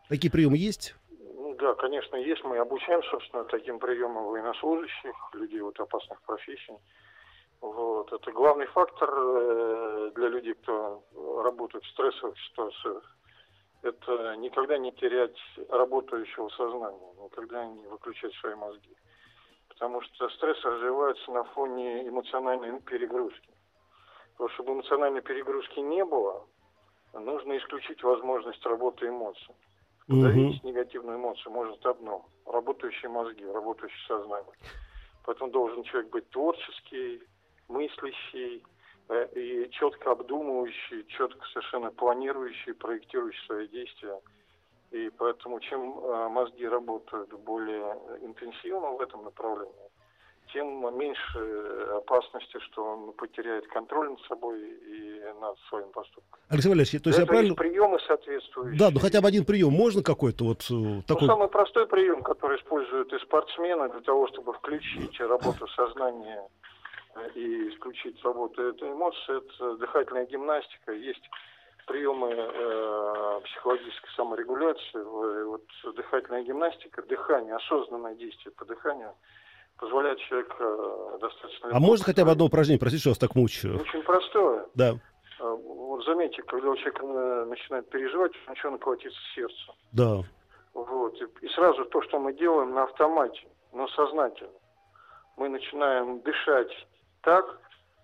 Такие 0.09 0.31
приемы 0.31 0.57
есть? 0.57 0.95
Ну 1.09 1.55
да, 1.59 1.75
конечно, 1.75 2.17
есть. 2.17 2.43
Мы 2.43 2.59
обучаем, 2.59 3.03
собственно, 3.05 3.45
таким 3.45 3.79
приемам 3.79 4.25
военнослужащих, 4.25 5.15
людей 5.35 5.61
вот 5.61 5.79
опасных 5.79 6.21
профессий. 6.23 6.75
Вот. 7.61 8.13
Это 8.13 8.33
главный 8.33 8.67
фактор 8.67 9.09
э, 9.09 10.11
для 10.17 10.29
людей, 10.29 10.55
кто 10.55 11.03
работает 11.43 11.85
в 11.85 11.91
стрессовых 11.91 12.35
ситуациях. 12.51 13.17
Это 13.85 14.37
никогда 14.37 14.79
не 14.79 14.93
терять 14.93 15.37
работающего 15.69 16.49
сознания, 16.49 17.13
никогда 17.23 17.67
не 17.67 17.87
выключать 17.87 18.33
свои 18.37 18.55
мозги. 18.55 18.97
Потому 19.69 20.01
что 20.01 20.31
стресс 20.31 20.57
развивается 20.65 21.31
на 21.31 21.45
фоне 21.45 22.09
эмоциональной 22.09 22.81
перегрузки. 22.81 23.51
Потому 24.33 24.49
что 24.49 24.55
чтобы 24.55 24.73
эмоциональной 24.73 25.21
перегрузки 25.21 25.81
не 25.81 26.03
было, 26.03 26.47
нужно 27.13 27.59
исключить 27.59 28.03
возможность 28.03 28.65
работы 28.65 29.07
эмоций. 29.09 29.55
Подавить 30.09 30.61
угу. 30.61 30.69
негативную 30.69 31.19
эмоцию 31.19 31.53
может 31.53 31.85
одно. 31.85 32.25
Работающие 32.47 33.11
мозги, 33.11 33.45
работающее 33.45 34.07
сознание. 34.09 34.55
Поэтому 35.27 35.51
должен 35.51 35.83
человек 35.83 36.11
быть 36.11 36.31
творческий, 36.31 37.23
мыслящий 37.69 38.63
и 39.35 39.69
четко 39.71 40.13
обдумывающий, 40.13 41.05
четко 41.09 41.47
совершенно 41.53 41.91
планирующий, 41.91 42.75
проектирующий 42.75 43.45
свои 43.47 43.69
действия. 43.69 44.21
И 44.91 45.11
поэтому 45.19 45.61
чем 45.61 45.99
э, 45.99 46.29
мозги 46.29 46.67
работают 46.67 47.29
более 47.41 47.99
интенсивно 48.23 48.91
в 48.91 49.01
этом 49.01 49.25
направлении, 49.25 49.91
тем 50.53 50.97
меньше 50.97 51.39
опасности, 51.97 52.59
что 52.61 52.85
он 52.85 53.13
потеряет 53.15 53.67
контроль 53.69 54.11
над 54.11 54.21
собой 54.23 54.61
и 54.61 55.21
над 55.41 55.59
своим 55.69 55.91
поступком. 55.91 56.39
Алексей 56.49 56.69
Валерьевич, 56.69 57.03
то 57.03 57.11
есть 57.11 57.19
я 57.19 57.27
правильно... 57.27 57.55
приемы 57.55 57.99
соответствующие. 58.07 58.79
Да, 58.79 58.91
ну 58.93 59.01
хотя 59.01 59.21
бы 59.21 59.29
один 59.29 59.45
прием 59.45 59.73
можно 59.73 60.03
какой-то 60.03 60.45
вот 60.45 60.63
э, 60.71 60.75
ну, 60.75 61.03
такой... 61.03 61.27
самый 61.27 61.49
простой 61.49 61.87
прием, 61.89 62.23
который 62.23 62.59
используют 62.59 63.13
и 63.13 63.19
спортсмены 63.19 63.89
для 63.89 64.01
того, 64.01 64.29
чтобы 64.29 64.53
включить 64.53 65.19
работу 65.19 65.67
сознания 65.69 66.41
э, 66.41 66.64
и 67.35 67.69
исключить 67.71 68.23
работу 68.25 68.63
этой 68.63 68.91
эмоции, 68.91 69.39
это 69.39 69.77
дыхательная 69.77 70.27
гимнастика. 70.27 70.93
Есть 70.93 71.29
приемы 71.87 72.31
э, 72.33 73.41
психологической 73.45 74.11
саморегуляции, 74.17 75.45
вот 75.45 75.65
дыхательная 75.95 76.43
гимнастика, 76.43 77.03
дыхание, 77.03 77.57
осознанное 77.57 78.15
действие 78.15 78.53
по 78.53 78.65
дыханию– 78.65 79.15
позволяет 79.79 80.19
человек 80.21 80.55
э, 80.59 81.19
достаточно... 81.21 81.69
А 81.73 81.81
можно 81.81 82.05
хотя 82.05 82.25
бы 82.25 82.31
одно 82.31 82.47
упражнение, 82.47 82.79
простите, 82.79 83.01
что 83.01 83.11
вас 83.11 83.19
так 83.19 83.35
мучаю? 83.35 83.81
Очень 83.81 84.03
простое. 84.03 84.67
Да. 84.75 84.95
Э, 85.41 85.57
вот 85.65 86.05
заметьте, 86.05 86.43
когда 86.43 86.71
у 86.71 86.77
человека 86.77 87.05
э, 87.05 87.45
начинает 87.47 87.89
переживать, 87.91 88.33
начинает 88.49 88.81
колотиться 88.81 89.19
сердце. 89.35 89.75
Да. 89.93 90.23
Вот. 90.75 91.21
И, 91.21 91.47
и 91.47 91.49
сразу 91.51 91.85
то, 91.87 92.03
что 92.03 92.19
мы 92.19 92.33
делаем 92.33 92.73
на 92.73 92.85
автомате, 92.85 93.47
но 93.73 93.89
сознательно. 93.89 94.51
Мы 95.37 95.49
начинаем 95.49 96.21
дышать 96.21 96.71
так, 97.25 97.61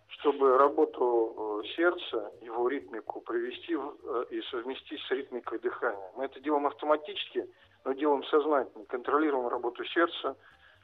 чтобы 0.08 0.58
работу 0.58 1.62
сердца, 1.76 2.32
его 2.40 2.68
ритмику 2.68 3.20
привести 3.20 3.76
в, 3.76 4.22
и 4.30 4.40
совместить 4.50 5.00
с 5.02 5.10
ритмикой 5.10 5.58
дыхания. 5.58 6.10
Мы 6.16 6.24
это 6.24 6.40
делаем 6.40 6.66
автоматически, 6.66 7.48
но 7.84 7.92
делаем 7.92 8.24
сознательно, 8.24 8.84
контролируем 8.86 9.48
работу 9.48 9.84
сердца, 9.84 10.36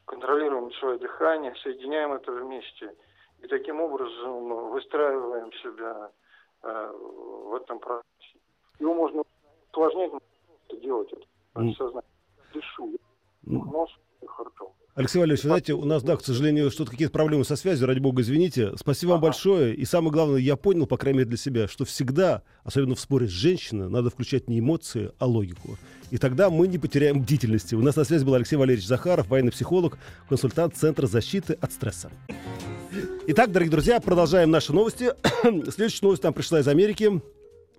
контролируем 0.04 0.72
свое 0.74 0.98
дыхание, 0.98 1.54
соединяем 1.56 2.12
это 2.12 2.32
вместе. 2.32 2.94
И 3.42 3.46
таким 3.48 3.80
образом 3.80 4.70
выстраиваем 4.70 5.52
себя 5.54 6.10
э, 6.62 6.92
в 6.92 7.54
этом 7.54 7.78
процессе. 7.78 8.38
Его 8.78 8.94
можно 8.94 9.22
усложнять, 9.70 10.12
но 10.12 10.76
делать 10.76 11.12
это 11.12 11.74
сознание. 11.74 12.10
Дышу. 12.54 12.92
Нос 13.42 13.90
и 14.22 14.26
ртом. 14.26 14.72
Алексей 14.96 15.18
Валерьевич, 15.18 15.44
вы 15.44 15.48
знаете, 15.50 15.74
у 15.74 15.84
нас, 15.84 16.02
да, 16.02 16.16
к 16.16 16.24
сожалению, 16.24 16.70
что-то 16.70 16.90
какие-то 16.90 17.12
проблемы 17.12 17.44
со 17.44 17.54
связью, 17.54 17.86
ради 17.86 17.98
бога, 17.98 18.22
извините. 18.22 18.72
Спасибо 18.78 19.10
вам 19.10 19.20
большое. 19.20 19.74
И 19.74 19.84
самое 19.84 20.10
главное, 20.10 20.40
я 20.40 20.56
понял, 20.56 20.86
по 20.86 20.96
крайней 20.96 21.18
мере, 21.18 21.28
для 21.28 21.36
себя, 21.36 21.68
что 21.68 21.84
всегда, 21.84 22.42
особенно 22.64 22.94
в 22.94 23.00
споре 23.00 23.26
с 23.26 23.30
женщиной, 23.30 23.90
надо 23.90 24.08
включать 24.08 24.48
не 24.48 24.58
эмоции, 24.58 25.10
а 25.18 25.26
логику. 25.26 25.76
И 26.10 26.16
тогда 26.16 26.48
мы 26.48 26.66
не 26.66 26.78
потеряем 26.78 27.20
бдительности. 27.20 27.74
У 27.74 27.82
нас 27.82 27.94
на 27.94 28.04
связи 28.04 28.24
был 28.24 28.32
Алексей 28.36 28.56
Валерьевич 28.56 28.88
Захаров, 28.88 29.28
военный 29.28 29.52
психолог, 29.52 29.98
консультант 30.30 30.74
Центра 30.76 31.06
защиты 31.06 31.58
от 31.60 31.72
стресса. 31.72 32.10
Итак, 33.26 33.52
дорогие 33.52 33.72
друзья, 33.72 34.00
продолжаем 34.00 34.50
наши 34.50 34.72
новости. 34.72 35.10
Следующая 35.42 36.06
новость 36.06 36.22
нам 36.22 36.32
пришла 36.32 36.60
из 36.60 36.68
Америки. 36.68 37.20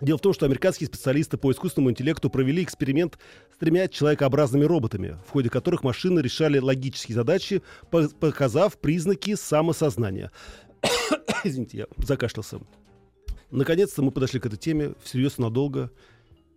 Дело 0.00 0.18
в 0.18 0.20
том, 0.20 0.32
что 0.32 0.46
американские 0.46 0.86
специалисты 0.86 1.38
по 1.38 1.50
искусственному 1.50 1.90
интеллекту 1.90 2.30
провели 2.30 2.62
эксперимент 2.62 3.18
с 3.52 3.58
тремя 3.58 3.88
человекообразными 3.88 4.64
роботами, 4.64 5.18
в 5.26 5.30
ходе 5.30 5.50
которых 5.50 5.82
машины 5.82 6.20
решали 6.20 6.58
логические 6.58 7.16
задачи, 7.16 7.62
показав 7.90 8.78
признаки 8.78 9.34
самосознания. 9.34 10.30
Извините, 11.44 11.78
я 11.78 11.86
закашлялся. 11.98 12.60
Наконец-то 13.50 14.02
мы 14.02 14.12
подошли 14.12 14.38
к 14.38 14.46
этой 14.46 14.58
теме 14.58 14.94
всерьез 15.02 15.38
надолго. 15.38 15.90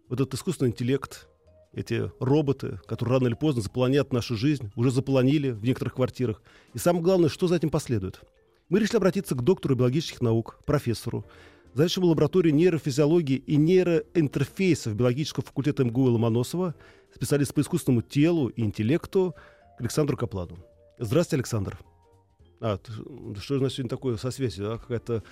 Вот 0.08 0.20
этот 0.20 0.36
искусственный 0.36 0.70
интеллект, 0.70 1.28
эти 1.74 2.12
роботы, 2.20 2.80
которые 2.86 3.16
рано 3.16 3.28
или 3.28 3.36
поздно 3.36 3.64
заполонят 3.64 4.14
нашу 4.14 4.36
жизнь, 4.36 4.72
уже 4.76 4.92
заполонили 4.92 5.50
в 5.50 5.64
некоторых 5.64 5.96
квартирах. 5.96 6.44
И 6.76 6.78
самое 6.78 7.04
главное, 7.04 7.30
что 7.30 7.48
за 7.48 7.56
этим 7.56 7.72
последует. 7.72 8.22
Мы 8.70 8.80
решили 8.80 8.98
обратиться 8.98 9.36
к 9.36 9.42
доктору 9.44 9.76
биологических 9.76 10.22
наук, 10.22 10.60
профессору, 10.66 11.26
Заведующему 11.74 12.08
лаборатории 12.08 12.52
нейрофизиологии 12.52 13.38
и 13.38 13.56
нейроинтерфейсов 13.56 14.94
биологического 14.94 15.46
факультета 15.46 15.86
МГУ 15.86 16.04
Ломоносова, 16.04 16.76
специалист 17.16 17.54
по 17.54 17.62
искусственному 17.62 18.02
телу 18.02 18.50
и 18.50 18.62
интеллекту 18.62 19.36
Александру 19.80 20.18
Капладу. 20.18 20.60
Здравствуйте, 21.00 21.38
Александр. 21.38 21.80
А, 22.60 22.78
что 23.40 23.56
у 23.56 23.62
нас 23.62 23.74
сегодня 23.74 23.90
такое 23.90 24.18
со 24.18 24.32
связью? 24.32 24.74
А, 24.74 24.78
какая-то 24.80 25.24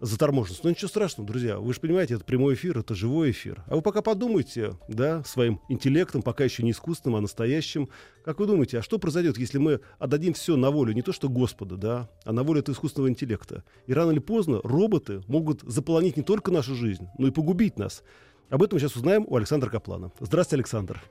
заторможенность. 0.00 0.64
Но 0.64 0.70
ничего 0.70 0.88
страшного, 0.88 1.26
друзья. 1.26 1.58
Вы 1.58 1.72
же 1.72 1.80
понимаете, 1.80 2.14
это 2.14 2.24
прямой 2.24 2.54
эфир, 2.54 2.78
это 2.78 2.94
живой 2.94 3.30
эфир. 3.30 3.62
А 3.66 3.76
вы 3.76 3.82
пока 3.82 4.02
подумайте, 4.02 4.76
да, 4.88 5.22
своим 5.24 5.60
интеллектом, 5.68 6.22
пока 6.22 6.44
еще 6.44 6.62
не 6.62 6.72
искусственным, 6.72 7.16
а 7.16 7.20
настоящим. 7.20 7.88
Как 8.24 8.38
вы 8.38 8.46
думаете, 8.46 8.78
а 8.78 8.82
что 8.82 8.98
произойдет, 8.98 9.38
если 9.38 9.58
мы 9.58 9.80
отдадим 9.98 10.34
все 10.34 10.56
на 10.56 10.70
волю 10.70 10.92
не 10.92 11.02
то 11.02 11.12
что 11.12 11.28
Господа, 11.28 11.76
да, 11.76 12.10
а 12.24 12.32
на 12.32 12.42
волю 12.42 12.60
этого 12.60 12.74
искусственного 12.74 13.08
интеллекта? 13.08 13.64
И 13.86 13.94
рано 13.94 14.10
или 14.10 14.18
поздно 14.18 14.60
роботы 14.62 15.22
могут 15.28 15.62
заполонить 15.62 16.16
не 16.16 16.22
только 16.22 16.50
нашу 16.50 16.74
жизнь, 16.74 17.08
но 17.18 17.28
и 17.28 17.30
погубить 17.30 17.78
нас. 17.78 18.02
Об 18.48 18.62
этом 18.62 18.76
мы 18.76 18.80
сейчас 18.80 18.96
узнаем 18.96 19.24
у 19.26 19.36
Александра 19.36 19.70
Каплана. 19.70 20.12
Здравствуйте, 20.20 20.60
Александр. 20.60 21.02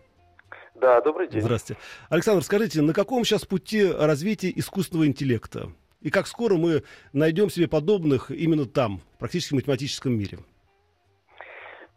Да, 0.79 1.01
добрый 1.01 1.29
день. 1.29 1.41
Здравствуйте. 1.41 1.81
Александр, 2.09 2.43
скажите, 2.43 2.81
на 2.81 2.93
каком 2.93 3.23
сейчас 3.23 3.45
пути 3.45 3.85
развития 3.85 4.51
искусственного 4.55 5.07
интеллекта? 5.07 5.71
И 6.05 6.12
как 6.12 6.27
скоро 6.27 6.55
мы 6.55 6.83
найдем 7.13 7.50
себе 7.50 7.67
подобных 7.67 8.29
именно 8.29 8.67
там, 8.67 9.01
практически 9.17 9.53
в 9.53 9.55
математическом 9.55 10.13
мире? 10.13 10.38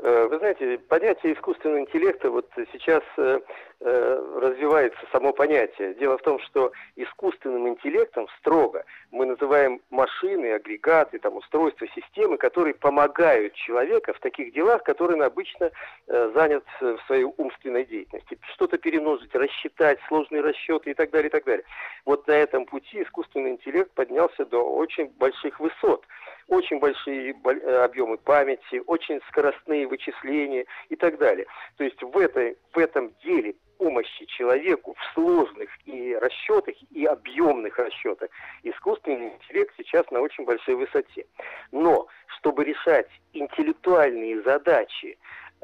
Э, 0.08 0.26
вы 0.26 0.38
знаете, 0.38 0.78
понятие 0.88 1.34
искусственного 1.34 1.80
интеллекта 1.80 2.30
вот 2.30 2.48
сейчас 2.72 3.02
э, 3.18 3.40
э, 3.80 4.38
развивается 4.40 5.00
само 5.12 5.34
понятие. 5.34 5.92
Дело 5.94 6.16
в 6.16 6.22
том, 6.22 6.38
что 6.40 6.72
искусственным 6.96 7.68
интеллектом 7.68 8.26
строго 8.38 8.84
мы 9.10 9.26
называем 9.26 9.82
машины, 9.90 10.54
агрегаты, 10.54 11.18
там, 11.18 11.36
устройства, 11.36 11.86
системы, 11.88 12.38
которые 12.38 12.72
помогают 12.72 13.52
человеку 13.52 14.14
в 14.14 14.20
таких 14.20 14.54
делах, 14.54 14.82
которые 14.82 15.18
он 15.18 15.24
обычно 15.24 15.70
занят 16.06 16.64
в 16.80 16.98
своей 17.06 17.24
умственной 17.36 17.84
деятельности. 17.84 18.38
Что-то 18.54 18.78
перемножить, 18.78 19.34
рассчитать, 19.34 19.98
сложные 20.08 20.40
расчеты 20.40 20.92
и 20.92 20.94
так 20.94 21.10
далее, 21.10 21.28
и 21.28 21.32
так 21.32 21.44
далее. 21.44 21.64
Вот 22.06 22.26
на 22.26 22.32
этом 22.32 22.64
пути 22.64 23.02
искусственный 23.02 23.50
интеллект 23.50 23.90
поднялся 23.92 24.46
до 24.46 24.62
очень 24.62 25.08
больших 25.18 25.60
высот 25.60 26.04
очень 26.48 26.78
большие 26.78 27.32
э, 27.32 27.84
объемы 27.84 28.16
памяти, 28.18 28.82
очень 28.86 29.20
скоростные 29.28 29.86
вычисления 29.86 30.64
и 30.88 30.96
так 30.96 31.18
далее. 31.18 31.46
То 31.76 31.84
есть 31.84 32.02
в, 32.02 32.16
этой, 32.18 32.56
в 32.72 32.78
этом 32.78 33.12
деле 33.22 33.54
помощи 33.76 34.24
человеку 34.26 34.94
в 34.98 35.14
сложных 35.14 35.68
и 35.84 36.16
расчетах, 36.16 36.74
и 36.90 37.04
объемных 37.04 37.78
расчетах, 37.78 38.30
искусственный 38.62 39.34
интеллект 39.34 39.72
сейчас 39.76 40.10
на 40.10 40.20
очень 40.20 40.44
большой 40.44 40.74
высоте. 40.74 41.26
Но 41.70 42.08
чтобы 42.38 42.64
решать 42.64 43.08
интеллектуальные 43.32 44.42
задачи, 44.42 45.18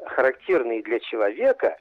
характерные 0.05 0.81
для 0.81 0.99
человека, 0.99 1.77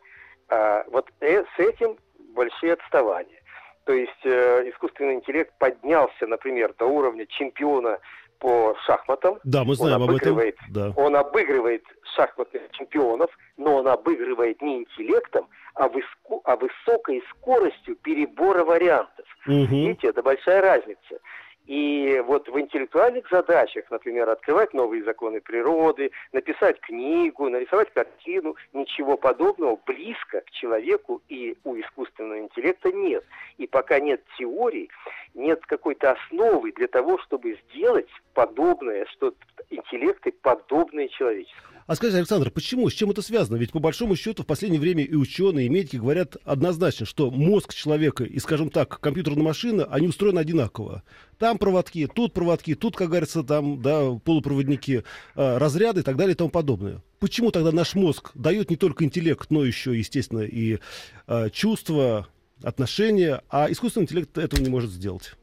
а, 0.48 0.84
вот 0.88 1.10
э, 1.20 1.44
с 1.56 1.58
этим 1.58 1.96
большие 2.34 2.74
отставания. 2.74 3.40
То 3.84 3.92
есть 3.92 4.24
э, 4.24 4.68
искусственный 4.70 5.14
интеллект 5.14 5.52
поднялся, 5.58 6.26
например, 6.26 6.74
до 6.78 6.86
уровня 6.86 7.26
чемпиона 7.26 7.98
по 8.38 8.76
шахматам. 8.86 9.38
Да, 9.44 9.64
мы 9.64 9.74
знаем 9.74 10.02
он 10.02 10.10
об 10.10 10.16
этом. 10.16 10.40
Да. 10.70 10.92
Он 10.96 11.16
обыгрывает 11.16 11.84
шахматных 12.14 12.62
чемпионов, 12.72 13.30
но 13.56 13.76
он 13.76 13.88
обыгрывает 13.88 14.60
не 14.62 14.78
интеллектом, 14.78 15.48
а, 15.74 15.88
выско, 15.88 16.40
а 16.44 16.56
высокой 16.56 17.22
скоростью 17.30 17.96
перебора 17.96 18.64
вариантов. 18.64 19.26
Угу. 19.46 19.54
Видите, 19.54 20.08
это 20.08 20.22
большая 20.22 20.60
разница. 20.60 21.20
И 21.66 22.22
вот 22.26 22.46
в 22.48 22.60
интеллектуальных 22.60 23.28
задачах, 23.30 23.90
например, 23.90 24.28
открывать 24.28 24.74
новые 24.74 25.02
законы 25.02 25.40
природы, 25.40 26.10
написать 26.32 26.78
книгу, 26.80 27.48
нарисовать 27.48 27.90
картину, 27.94 28.54
ничего 28.74 29.16
подобного 29.16 29.78
близко 29.86 30.42
к 30.42 30.50
человеку 30.50 31.22
и 31.30 31.56
у 31.64 31.74
искусственного 31.76 32.40
интеллекта 32.40 32.92
нет. 32.92 33.24
И 33.56 33.66
пока 33.66 33.98
нет 33.98 34.22
теории, 34.36 34.90
нет 35.34 35.60
какой-то 35.66 36.12
основы 36.12 36.72
для 36.72 36.88
того, 36.88 37.18
чтобы 37.26 37.58
сделать 37.68 38.08
подобное, 38.32 39.06
что 39.12 39.34
интеллекты 39.70 40.32
подобные 40.32 41.08
человеческому. 41.08 41.74
А 41.86 41.96
скажите, 41.96 42.18
Александр, 42.18 42.50
почему, 42.50 42.88
с 42.88 42.94
чем 42.94 43.10
это 43.10 43.20
связано? 43.20 43.56
Ведь 43.56 43.72
по 43.72 43.78
большому 43.78 44.16
счету 44.16 44.42
в 44.42 44.46
последнее 44.46 44.80
время 44.80 45.04
и 45.04 45.14
ученые, 45.14 45.66
и 45.66 45.68
медики 45.68 45.96
говорят 45.96 46.36
однозначно, 46.44 47.04
что 47.04 47.30
мозг 47.30 47.74
человека 47.74 48.24
и, 48.24 48.38
скажем 48.38 48.70
так, 48.70 49.00
компьютерная 49.00 49.42
машина, 49.42 49.84
они 49.90 50.08
устроены 50.08 50.38
одинаково. 50.38 51.02
Там 51.38 51.58
проводки, 51.58 52.06
тут 52.06 52.32
проводки, 52.32 52.74
тут, 52.74 52.96
как 52.96 53.08
говорится, 53.08 53.42
там, 53.42 53.82
да, 53.82 54.12
полупроводники, 54.24 55.04
э, 55.36 55.58
разряды 55.58 56.00
и 56.00 56.02
так 56.02 56.16
далее 56.16 56.32
и 56.32 56.36
тому 56.36 56.48
подобное. 56.48 57.02
Почему 57.18 57.50
тогда 57.50 57.70
наш 57.70 57.94
мозг 57.94 58.30
дает 58.34 58.70
не 58.70 58.76
только 58.76 59.04
интеллект, 59.04 59.50
но 59.50 59.62
еще, 59.62 59.94
естественно, 59.96 60.40
и 60.40 60.78
э, 61.26 61.50
чувства, 61.50 62.28
отношения, 62.64 63.42
а 63.50 63.70
искусственный 63.70 64.04
интеллект 64.04 64.36
этого 64.38 64.60
не 64.60 64.70
может 64.70 64.90
сделать? 64.90 65.34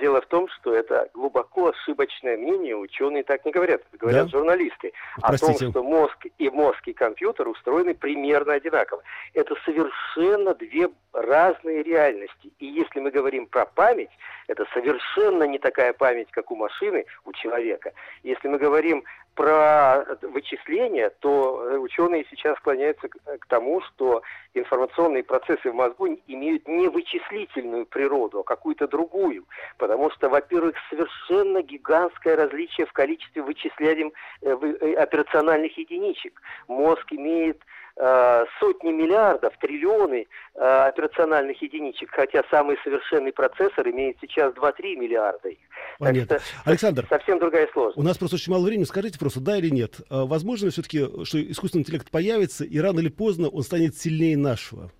Дело 0.00 0.20
в 0.20 0.26
том, 0.26 0.48
что 0.48 0.74
это 0.74 1.08
глубоко 1.12 1.68
ошибочное 1.68 2.36
мнение, 2.36 2.76
ученые 2.76 3.24
так 3.24 3.44
не 3.44 3.50
говорят, 3.50 3.82
говорят 3.92 4.26
да? 4.26 4.38
журналисты, 4.38 4.92
Простите. 5.20 5.52
о 5.52 5.58
том, 5.58 5.70
что 5.70 5.82
мозг 5.82 6.26
и 6.38 6.50
мозг 6.50 6.86
и 6.86 6.92
компьютер 6.92 7.48
устроены 7.48 7.94
примерно 7.94 8.54
одинаково. 8.54 9.02
Это 9.34 9.54
совершенно 9.64 10.54
две 10.54 10.88
разные 11.12 11.82
реальности. 11.82 12.52
И 12.58 12.66
если 12.66 13.00
мы 13.00 13.10
говорим 13.10 13.46
про 13.46 13.66
память, 13.66 14.10
это 14.46 14.64
совершенно 14.72 15.44
не 15.44 15.58
такая 15.58 15.92
память, 15.92 16.30
как 16.30 16.50
у 16.50 16.56
машины, 16.56 17.04
у 17.24 17.32
человека. 17.32 17.92
Если 18.22 18.48
мы 18.48 18.58
говорим 18.58 19.04
про 19.34 20.04
вычисления, 20.22 21.10
то 21.20 21.64
э, 21.64 21.78
ученые 21.78 22.26
сейчас 22.30 22.56
склоняются 22.58 23.08
к 23.08 23.46
тому, 23.46 23.80
что 23.80 24.22
информационные 24.54 25.22
процессы 25.22 25.70
в 25.70 25.74
мозгу 25.74 26.06
имеют 26.26 26.68
не 26.68 26.88
вычислительную 26.88 27.86
природу, 27.86 28.40
а 28.40 28.44
какую-то 28.44 28.86
другую. 28.88 29.44
Потому 29.78 30.10
что, 30.10 30.28
во-первых, 30.28 30.76
совершенно 30.90 31.62
гигантское 31.62 32.36
различие 32.36 32.86
в 32.86 32.92
количестве 32.92 33.42
вычисляемых 33.42 34.12
э, 34.42 34.50
э, 34.50 34.94
операциональных 34.94 35.76
единичек. 35.78 36.40
Мозг 36.68 37.12
имеет 37.12 37.62
Э, 37.91 37.91
сотни 37.94 38.90
миллиардов, 38.90 39.52
триллионы 39.58 40.26
э, 40.54 40.58
операциональных 40.58 41.60
единичек, 41.60 42.10
хотя 42.10 42.42
самый 42.50 42.76
совершенный 42.82 43.32
процессор 43.32 43.88
имеет 43.88 44.16
сейчас 44.20 44.54
2-3 44.54 44.96
миллиарда 44.96 45.50
их. 45.50 45.58
Понятно. 45.98 46.38
Что, 46.38 46.70
Александр, 46.70 47.06
совсем 47.08 47.38
другая 47.38 47.68
сложность. 47.72 47.98
У 47.98 48.02
нас 48.02 48.16
просто 48.16 48.36
очень 48.36 48.52
мало 48.52 48.64
времени. 48.64 48.84
Скажите 48.84 49.18
просто, 49.18 49.40
да 49.40 49.58
или 49.58 49.68
нет, 49.68 50.00
э, 50.00 50.04
возможно 50.10 50.66
ли 50.66 50.70
все-таки, 50.72 51.24
что 51.24 51.42
искусственный 51.42 51.82
интеллект 51.82 52.10
появится, 52.10 52.64
и 52.64 52.78
рано 52.78 53.00
или 53.00 53.10
поздно 53.10 53.48
он 53.48 53.62
станет 53.62 53.96
сильнее 53.96 54.36
нашего? 54.38 54.90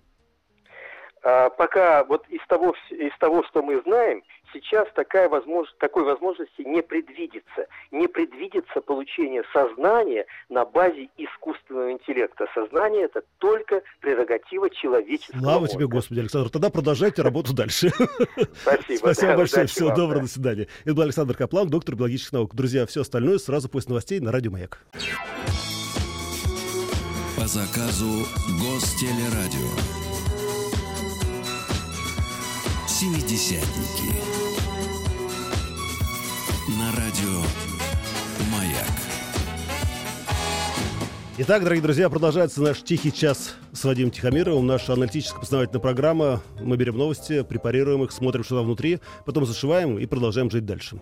А, 1.23 1.49
пока 1.49 2.03
вот 2.03 2.27
из 2.27 2.45
того, 2.47 2.75
из 2.89 3.17
того, 3.19 3.43
что 3.45 3.63
мы 3.63 3.81
знаем, 3.85 4.21
сейчас 4.53 4.87
такая 4.95 5.27
возможность, 5.27 5.77
такой 5.79 6.03
возможности 6.03 6.61
не 6.61 6.81
предвидится. 6.81 7.67
Не 7.91 8.07
предвидится 8.07 8.81
получение 8.81 9.43
сознания 9.51 10.25
на 10.49 10.65
базе 10.65 11.09
искусственного 11.17 11.91
интеллекта. 11.91 12.47
Сознание– 12.53 13.03
это 13.05 13.23
только 13.39 13.81
прерогатива 13.99 14.69
человеческого 14.69 15.39
Слава 15.39 15.59
мозга. 15.61 15.75
тебе, 15.75 15.87
Господи, 15.87 16.19
Александр. 16.19 16.49
Тогда 16.49 16.69
продолжайте 16.69 17.21
работу 17.21 17.53
дальше. 17.53 17.89
Спасибо. 18.61 18.97
Спасибо 18.97 19.35
большое. 19.37 19.67
Всего 19.67 19.95
доброго. 19.95 20.21
До 20.21 20.27
свидания. 20.27 20.67
Это 20.85 20.93
был 20.93 21.03
Александр 21.03 21.35
Каплан, 21.35 21.69
доктор 21.69 21.95
биологических 21.95 22.33
наук. 22.33 22.55
Друзья, 22.55 22.85
все 22.85 23.01
остальное 23.01 23.37
сразу 23.39 23.69
после 23.69 23.89
новостей 23.89 24.19
на 24.19 24.31
Радио 24.31 24.51
Маяк. 24.51 24.79
По 27.35 27.47
заказу 27.47 28.25
Гостелерадио. 28.61 30.02
Семидесятники. 33.03 34.15
На 36.79 36.89
радио 36.95 37.41
Маяк. 38.49 38.87
Итак, 41.37 41.63
дорогие 41.63 41.83
друзья, 41.83 42.09
продолжается 42.09 42.61
наш 42.61 42.81
тихий 42.81 43.11
час 43.11 43.55
с 43.83 43.85
Вадимом 43.85 44.11
Тихомировым. 44.11 44.65
Наша 44.65 44.93
аналитическая 44.93 45.41
познавательная 45.41 45.81
программа. 45.81 46.41
Мы 46.61 46.77
берем 46.77 46.97
новости, 46.97 47.43
препарируем 47.43 48.01
их, 48.05 48.13
смотрим, 48.13 48.45
что 48.45 48.55
там 48.55 48.63
внутри, 48.63 48.99
потом 49.25 49.45
зашиваем 49.45 49.99
и 49.99 50.05
продолжаем 50.05 50.49
жить 50.49 50.65
дальше. 50.65 51.01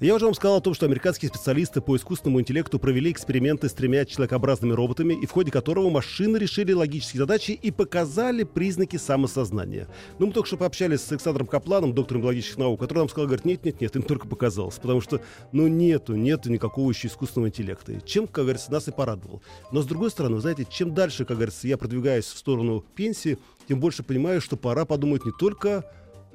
Я 0.00 0.14
уже 0.14 0.26
вам 0.26 0.34
сказал 0.34 0.58
о 0.58 0.60
том, 0.60 0.74
что 0.74 0.84
американские 0.84 1.30
специалисты 1.30 1.80
по 1.80 1.96
искусственному 1.96 2.42
интеллекту 2.42 2.78
провели 2.78 3.10
эксперименты 3.10 3.70
с 3.70 3.72
тремя 3.72 4.04
человекообразными 4.04 4.74
роботами, 4.74 5.14
и 5.14 5.24
в 5.24 5.30
ходе 5.30 5.50
которого 5.50 5.88
машины 5.88 6.36
решили 6.36 6.74
логические 6.74 7.20
задачи 7.20 7.52
и 7.52 7.70
показали 7.70 8.44
признаки 8.44 8.98
самосознания. 8.98 9.88
Ну, 10.18 10.26
мы 10.26 10.32
только 10.34 10.48
что 10.48 10.58
пообщались 10.58 11.00
с 11.00 11.10
Александром 11.10 11.46
Капланом, 11.46 11.94
доктором 11.94 12.20
биологических 12.20 12.58
наук, 12.58 12.78
который 12.78 12.98
нам 12.98 13.08
сказал, 13.08 13.26
говорит, 13.26 13.46
нет-нет-нет, 13.46 13.96
им 13.96 14.02
только 14.02 14.28
показалось, 14.28 14.74
потому 14.74 15.00
что, 15.00 15.22
ну, 15.52 15.66
нету, 15.66 16.14
нету 16.14 16.50
никакого 16.50 16.90
еще 16.90 17.08
искусственного 17.08 17.48
интеллекта. 17.48 17.98
Чем, 18.02 18.26
как 18.26 18.44
говорится, 18.44 18.70
нас 18.70 18.86
и 18.86 18.92
порадовал. 18.92 19.40
Но, 19.72 19.80
с 19.80 19.86
другой 19.86 20.10
стороны, 20.10 20.34
вы 20.34 20.42
знаете, 20.42 20.66
чем 20.70 20.92
дальше, 20.92 21.24
как 21.24 21.38
говорится, 21.38 21.66
я 21.66 21.78
продвигаю 21.78 22.17
продвигаясь 22.18 22.26
в 22.26 22.38
сторону 22.38 22.84
пенсии, 22.94 23.38
тем 23.68 23.80
больше 23.80 24.02
понимаю, 24.02 24.40
что 24.40 24.56
пора 24.56 24.84
подумать 24.84 25.24
не 25.24 25.32
только 25.38 25.84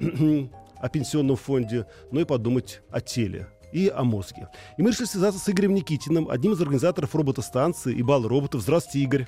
о 0.80 0.88
пенсионном 0.88 1.36
фонде, 1.36 1.86
но 2.10 2.20
и 2.20 2.24
подумать 2.24 2.80
о 2.90 3.00
теле 3.00 3.48
и 3.72 3.88
о 3.88 4.04
мозге. 4.04 4.48
И 4.78 4.82
мы 4.82 4.90
решили 4.90 5.06
связаться 5.06 5.40
с 5.40 5.48
Игорем 5.48 5.74
Никитиным, 5.74 6.30
одним 6.30 6.52
из 6.52 6.60
организаторов 6.60 7.14
роботостанции 7.14 7.94
и 7.94 8.02
бал 8.02 8.26
роботов. 8.26 8.62
Здравствуйте, 8.62 9.00
Игорь. 9.00 9.26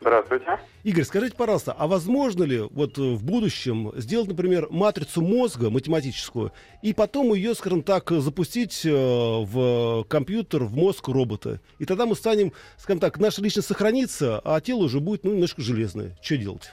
Здравствуйте. 0.00 0.58
Игорь, 0.84 1.04
скажите, 1.04 1.36
пожалуйста, 1.36 1.74
а 1.76 1.88
возможно 1.88 2.44
ли 2.44 2.60
вот 2.60 2.98
в 2.98 3.24
будущем 3.24 3.90
сделать, 3.96 4.28
например, 4.28 4.68
матрицу 4.70 5.22
мозга 5.22 5.70
математическую 5.70 6.52
и 6.82 6.94
потом 6.94 7.34
ее, 7.34 7.54
скажем 7.54 7.82
так, 7.82 8.08
запустить 8.10 8.86
э, 8.86 8.90
в 8.90 10.04
компьютер, 10.04 10.64
в 10.64 10.74
мозг 10.76 11.08
робота? 11.08 11.60
И 11.78 11.84
тогда 11.84 12.06
мы 12.06 12.14
станем, 12.14 12.52
скажем 12.76 13.00
так, 13.00 13.18
наша 13.18 13.42
личность 13.42 13.68
сохранится, 13.68 14.40
а 14.44 14.60
тело 14.60 14.84
уже 14.84 15.00
будет 15.00 15.24
ну, 15.24 15.32
немножко 15.32 15.62
железное. 15.62 16.16
Что 16.22 16.36
делать? 16.36 16.72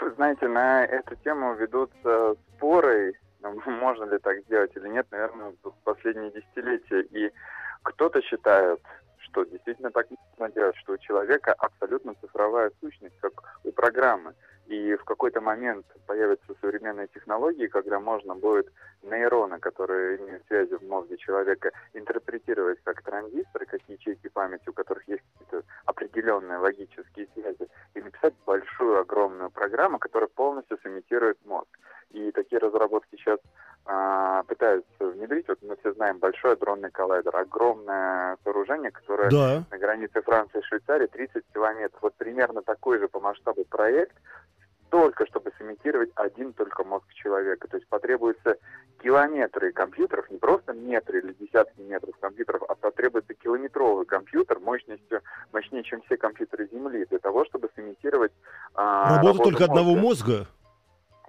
Вы 0.00 0.10
знаете, 0.12 0.48
на 0.48 0.84
эту 0.84 1.16
тему 1.16 1.54
ведутся 1.54 2.36
споры, 2.56 3.12
ну, 3.42 3.60
можно 3.66 4.04
ли 4.04 4.18
так 4.18 4.40
сделать 4.46 4.70
или 4.76 4.88
нет, 4.88 5.06
наверное, 5.10 5.52
в 5.62 5.72
последние 5.84 6.30
десятилетия. 6.30 7.02
И 7.02 7.30
кто-то 7.82 8.22
считает, 8.22 8.80
что 9.34 9.44
действительно 9.44 9.90
так 9.90 10.06
можно 10.38 10.54
делать, 10.54 10.76
что 10.76 10.92
у 10.92 10.98
человека 10.98 11.52
абсолютно 11.58 12.14
цифровая 12.20 12.70
сущность, 12.80 13.18
как 13.20 13.32
у 13.64 13.72
программы. 13.72 14.34
И 14.66 14.94
в 14.94 15.04
какой-то 15.04 15.40
момент 15.40 15.84
появятся 16.06 16.54
современные 16.60 17.08
технологии, 17.08 17.66
когда 17.66 18.00
можно 18.00 18.34
будет 18.34 18.72
нейроны, 19.02 19.58
которые 19.58 20.16
имеют 20.18 20.46
связи 20.46 20.74
в 20.74 20.88
мозге 20.88 21.18
человека, 21.18 21.70
интерпретировать 21.92 22.78
как 22.84 23.02
транзисторы, 23.02 23.66
как 23.66 23.80
ячейки 23.88 24.28
памяти, 24.28 24.68
у 24.68 24.72
которых 24.72 25.06
есть 25.08 25.22
какие-то 25.32 25.66
определенные 25.84 26.58
логические 26.58 27.28
связи, 27.34 27.68
и 27.94 28.00
написать 28.00 28.34
большую, 28.46 29.00
огромную 29.00 29.50
программу, 29.50 29.98
которая 29.98 30.28
полностью 30.28 30.78
сымитирует 30.82 31.36
мозг. 31.44 31.68
И 32.10 32.30
такие 32.30 32.58
разработки 32.58 33.16
сейчас 33.16 33.40
а, 33.86 34.42
пытаются 34.44 34.86
внедрить. 34.98 35.46
Вот 35.48 35.58
мы 35.62 35.76
все 35.76 35.92
знаем 35.92 36.18
большой 36.18 36.56
дронный 36.56 36.90
коллайдер, 36.90 37.36
огромное 37.36 38.38
сооружение, 38.42 38.90
которое 38.90 39.30
да. 39.30 39.64
на 39.70 39.78
границе 39.78 40.22
Франции 40.22 40.60
и 40.60 40.62
Швейцарии 40.62 41.06
30 41.06 41.42
километров. 41.52 42.00
Вот 42.00 42.14
примерно 42.14 42.62
такой 42.62 42.98
же 42.98 43.08
по 43.08 43.20
масштабу 43.20 43.64
проект, 43.64 44.16
только 44.88 45.26
чтобы 45.26 45.52
сымитировать 45.58 46.10
один 46.14 46.52
только 46.52 46.84
мозг 46.84 47.12
человека. 47.14 47.68
То 47.68 47.76
есть 47.76 47.88
потребуется 47.88 48.56
километры 49.02 49.72
компьютеров, 49.72 50.30
не 50.30 50.38
просто 50.38 50.72
метры 50.72 51.18
или 51.20 51.34
десятки 51.34 51.80
метров 51.80 52.16
компьютеров, 52.20 52.62
а 52.68 52.74
потребуется 52.74 53.34
километровый 53.34 54.06
компьютер 54.06 54.60
мощностью 54.60 55.20
мощнее, 55.52 55.82
чем 55.82 56.00
все 56.02 56.16
компьютеры 56.16 56.68
Земли, 56.72 57.04
для 57.10 57.18
того, 57.18 57.44
чтобы 57.44 57.68
сымитировать... 57.74 58.32
А, 58.74 59.16
работу, 59.16 59.26
работу 59.26 59.42
только 59.50 59.60
мозга. 59.60 59.72
одного 59.72 59.94
мозга? 59.96 60.46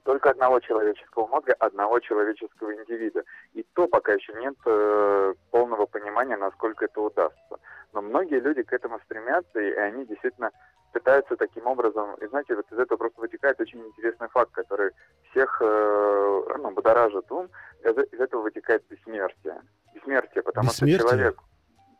Только 0.05 0.29
одного 0.29 0.59
человеческого 0.59 1.27
мозга, 1.27 1.55
одного 1.59 1.99
человеческого 1.99 2.73
индивида. 2.75 3.23
И 3.53 3.65
то 3.73 3.87
пока 3.87 4.13
еще 4.13 4.33
нет 4.33 4.55
э, 4.65 5.33
полного 5.49 5.87
понимания, 5.87 6.37
насколько 6.37 6.85
это 6.85 7.01
удастся. 7.01 7.57
Но 7.91 8.01
многие 8.01 8.39
люди 8.39 8.61
к 8.61 8.71
этому 8.71 8.99
стремятся, 9.05 9.59
и 9.59 9.71
они 9.73 10.05
действительно 10.05 10.51
пытаются 10.93 11.35
таким 11.35 11.65
образом, 11.65 12.13
и 12.15 12.27
знаете, 12.27 12.55
вот 12.55 12.71
из 12.71 12.77
этого 12.77 12.97
просто 12.97 13.19
вытекает 13.19 13.59
очень 13.59 13.81
интересный 13.81 14.29
факт, 14.29 14.51
который 14.51 14.91
всех 15.31 15.61
э, 15.61 16.41
ну, 16.59 16.71
будоражит 16.71 17.29
ум, 17.31 17.49
из, 17.83 18.19
этого 18.19 18.43
вытекает 18.43 18.83
бессмертие. 18.87 19.59
Бессмертие, 19.93 20.43
потому 20.43 20.69
бессмертие? 20.69 20.99
что 20.99 21.09
человек 21.09 21.39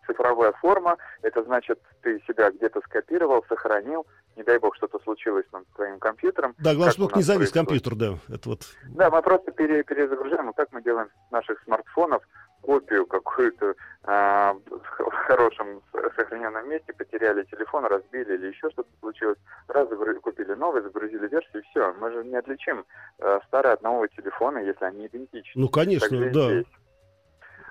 цифровая 0.05 0.51
форма, 0.53 0.97
это 1.21 1.43
значит, 1.43 1.79
ты 2.01 2.21
себя 2.27 2.51
где-то 2.51 2.81
скопировал, 2.81 3.43
сохранил, 3.47 4.05
не 4.35 4.43
дай 4.43 4.59
бог 4.59 4.75
что-то 4.75 4.99
случилось 4.99 5.45
с 5.45 5.75
твоим 5.75 5.99
компьютером. 5.99 6.55
Да, 6.57 6.73
главное, 6.73 6.91
чтобы 6.91 7.13
не 7.15 7.23
завис 7.23 7.51
компьютер, 7.51 7.95
да. 7.95 8.17
Это 8.29 8.49
вот... 8.49 8.61
Да, 8.89 9.09
мы 9.09 9.21
просто 9.21 9.51
пере, 9.51 9.83
перезагружаем, 9.83 10.47
вот 10.47 10.55
так 10.55 10.69
мы 10.71 10.81
делаем 10.81 11.09
с 11.27 11.31
наших 11.31 11.61
смартфонов, 11.63 12.23
копию 12.61 13.05
какую-то 13.05 13.75
э, 14.03 14.53
в 14.69 15.11
хорошем 15.27 15.81
сохраненном 16.15 16.67
месте, 16.67 16.93
потеряли 16.93 17.43
телефон, 17.43 17.85
разбили 17.85 18.33
или 18.33 18.47
еще 18.47 18.69
что-то 18.71 18.89
случилось, 18.99 19.37
раз 19.67 19.87
купили 20.21 20.53
новый, 20.53 20.81
загрузили 20.81 21.27
версию, 21.27 21.63
все. 21.69 21.93
Мы 21.93 22.11
же 22.11 22.23
не 22.23 22.35
отличим 22.35 22.85
э, 23.19 23.39
старый 23.47 23.73
от 23.73 23.81
нового 23.83 24.07
телефона, 24.07 24.57
если 24.57 24.85
они 24.85 25.05
идентичны. 25.07 25.61
Ну, 25.61 25.69
конечно, 25.69 26.17
да. 26.31 26.49
Здесь. 26.49 26.65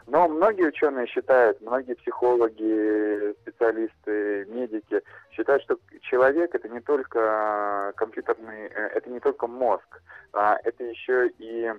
Но 0.07 0.29
многие 0.29 0.67
ученые 0.67 1.07
считают, 1.07 1.61
многие 1.63 1.95
психологи, 1.95 3.35
специалисты, 3.43 4.45
медики 4.49 5.01
считают, 5.33 5.63
что 5.63 5.79
человек 6.03 6.55
это 6.55 6.69
не 6.69 6.81
только 6.81 7.93
компьютерный, 7.97 8.67
э, 8.67 8.89
это 8.95 9.09
не 9.09 9.21
только 9.21 9.47
мозг, 9.47 10.03
а 10.35 10.59
это 10.63 10.85
еще 10.85 11.31
и 11.39 11.73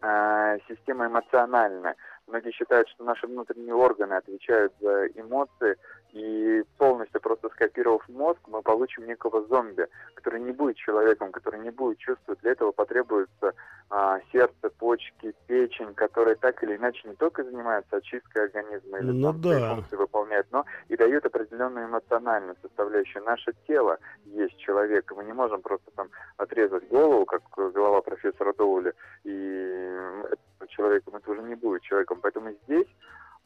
а, 0.00 0.56
система 0.68 1.06
эмоциональная. 1.06 1.96
Многие 2.28 2.52
считают, 2.52 2.88
что 2.88 3.04
наши 3.04 3.26
внутренние 3.26 3.74
органы 3.74 4.14
отвечают 4.14 4.72
за 4.80 5.06
эмоции, 5.08 5.76
и 6.12 6.64
полностью 6.78 7.20
просто 7.20 7.48
скопировав 7.50 8.08
мозг, 8.08 8.40
мы 8.46 8.62
получим 8.62 9.06
некого 9.06 9.44
зомби, 9.46 9.86
который 10.14 10.40
не 10.40 10.52
будет 10.52 10.76
человеком, 10.76 11.32
который 11.32 11.60
не 11.60 11.70
будет 11.70 11.98
чувствовать. 11.98 12.40
Для 12.40 12.52
этого 12.52 12.72
потребуется 12.72 13.54
а, 13.90 14.20
сердце, 14.32 14.70
почки, 14.78 15.34
печень, 15.46 15.94
которые 15.94 16.36
так 16.36 16.62
или 16.62 16.76
иначе 16.76 17.08
не 17.08 17.14
только 17.14 17.44
занимаются 17.44 17.96
очисткой 17.96 18.44
организма 18.44 18.98
или 18.98 19.10
ну, 19.10 19.32
там, 19.32 19.40
да. 19.40 19.74
функции 19.74 19.96
выполняют, 19.96 20.46
но 20.50 20.64
и 20.88 20.96
дают 20.96 21.26
определенную 21.26 21.86
эмоциональную 21.86 22.56
составляющую. 22.62 23.24
Наше 23.24 23.52
тело 23.66 23.98
есть 24.24 24.56
человек, 24.58 25.10
и 25.10 25.14
мы 25.14 25.24
не 25.24 25.32
можем 25.32 25.62
просто 25.62 25.90
там 25.96 26.08
отрезать 26.36 26.88
голову, 26.88 27.24
как 27.26 27.42
голова 27.56 28.00
профессора 28.00 28.52
Доули, 28.54 28.94
и 29.24 29.98
человеком 30.68 31.16
это 31.16 31.30
уже 31.30 31.42
не 31.42 31.54
будет 31.54 31.82
человеком. 31.82 32.20
Поэтому 32.22 32.52
здесь 32.64 32.86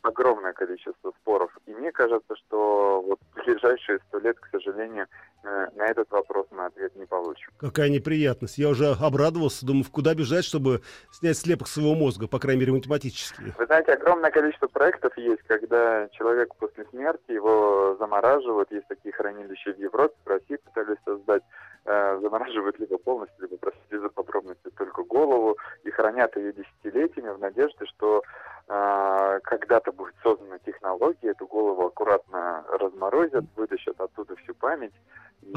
огромное 0.03 0.53
количество 0.53 1.13
споров. 1.21 1.51
И 1.67 1.75
мне 1.75 1.93
кажется, 1.93 2.35
что 2.37 3.03
вот 3.03 3.19
в 3.35 3.35
ближайшие 3.45 3.99
сто 4.09 4.19
лет, 4.19 4.39
к 4.39 4.49
сожалению, 4.51 5.07
э, 5.45 5.67
на 5.75 5.87
этот 5.87 6.11
вопрос 6.11 6.47
мы 6.51 6.67
ответ 6.67 6.95
не 6.97 7.07
получим. 7.07 7.49
Какая 7.59 7.89
неприятность. 7.89 8.59
Я 8.59 8.69
уже 8.69 8.89
обрадовался, 8.93 9.65
думаю, 9.65 9.85
куда 9.91 10.15
бежать, 10.15 10.45
чтобы 10.45 10.83
снять 11.11 11.39
слепок 11.39 11.69
своего 11.69 11.95
мозга, 11.95 12.27
по 12.27 12.39
крайней 12.39 12.61
мере, 12.61 12.73
математически. 12.73 13.55
Вы 13.57 13.67
знаете, 13.67 13.93
огромное 13.93 14.31
количество 14.31 14.67
проектов 14.67 15.17
есть, 15.17 15.43
когда 15.47 16.09
человек 16.11 16.55
после 16.57 16.85
смерти, 16.91 17.33
его 17.33 17.97
замораживают. 17.99 18.71
Есть 18.73 18.89
такие 18.89 19.13
хранилища 19.13 19.73
в 19.73 19.79
Европе, 19.79 20.15
в 20.25 20.29
России 20.29 20.57
пытались 20.57 20.99
создать. 21.05 21.43
Э, 21.85 22.21
замораживают 22.23 22.79
либо 22.79 22.97
полностью, 22.97 23.43
либо, 23.43 23.57
простите 23.57 23.99
за 23.99 24.09
подробности, 24.09 24.71
только 24.77 25.03
голову 25.03 25.57
и 25.83 25.91
хранят 25.91 26.37
ее 26.37 26.53
десятилетиями 26.53 27.31
в 27.31 27.41
надежде, 27.41 27.87
что 27.87 28.23
э, 28.69 29.41
когда-то 29.43 29.91
будет 29.91 30.15
создана 30.23 30.61
технология, 30.61 31.31
эту 31.31 31.45
голову 31.49 31.87
аккуратно 31.87 32.65
разморозят, 32.79 33.45
вытащат 33.57 34.01
оттуда 34.01 34.37
всю 34.37 34.55
память 34.55 34.95
и 35.41 35.51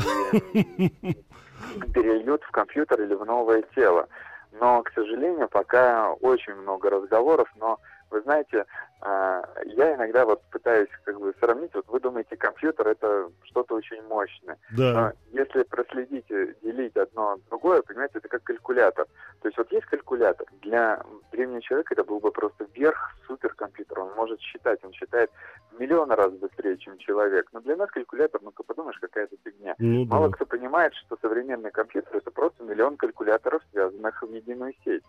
перельют 1.93 2.41
в 2.43 2.49
компьютер 2.49 3.03
или 3.03 3.13
в 3.13 3.23
новое 3.23 3.61
тело. 3.75 4.07
Но, 4.51 4.81
к 4.81 4.91
сожалению, 4.93 5.47
пока 5.47 6.11
очень 6.13 6.55
много 6.55 6.89
разговоров, 6.89 7.47
но 7.57 7.79
вы 8.11 8.21
знаете, 8.21 8.65
а, 9.01 9.43
я 9.65 9.95
иногда 9.95 10.25
вот 10.25 10.41
пытаюсь 10.51 10.89
как 11.03 11.19
бы 11.19 11.33
сравнить, 11.39 11.73
вот 11.73 11.87
вы 11.87 11.99
думаете, 11.99 12.35
компьютер 12.37 12.87
это 12.87 13.29
что-то 13.43 13.75
очень 13.75 14.01
мощное. 14.03 14.57
Да. 14.71 15.13
Но 15.31 15.39
если 15.39 15.63
проследить, 15.63 16.27
делить 16.27 16.95
одно 16.95 17.37
другое, 17.49 17.81
понимаете, 17.81 18.19
это 18.19 18.27
как 18.27 18.43
калькулятор. 18.43 19.05
То 19.41 19.47
есть 19.47 19.57
вот 19.57 19.71
есть 19.71 19.85
калькулятор, 19.87 20.47
для 20.61 21.03
древнего 21.31 21.61
человека 21.61 21.93
это 21.93 22.03
был 22.03 22.19
бы 22.19 22.31
просто 22.31 22.65
верх 22.73 23.15
суперкомпьютера. 23.27 24.01
Он 24.01 24.15
может 24.15 24.39
считать, 24.39 24.83
он 24.83 24.93
считает 24.93 25.29
в 25.71 25.79
миллион 25.79 26.11
раз 26.11 26.31
быстрее, 26.33 26.77
чем 26.77 26.97
человек. 26.97 27.47
Но 27.53 27.59
для 27.61 27.75
нас 27.75 27.89
калькулятор, 27.91 28.41
ну-ка 28.41 28.63
подумаешь, 28.63 28.97
какая-то 28.99 29.35
фигня. 29.43 29.75
Ну, 29.77 30.05
Мало 30.05 30.29
да. 30.29 30.35
кто 30.35 30.45
понимает, 30.45 30.93
что 30.95 31.17
современный 31.21 31.71
компьютер 31.71 32.15
это 32.15 32.31
просто 32.31 32.63
миллион 32.63 32.97
калькуляторов, 32.97 33.61
связанных 33.71 34.21
в 34.21 34.33
единую 34.33 34.73
сеть. 34.83 35.03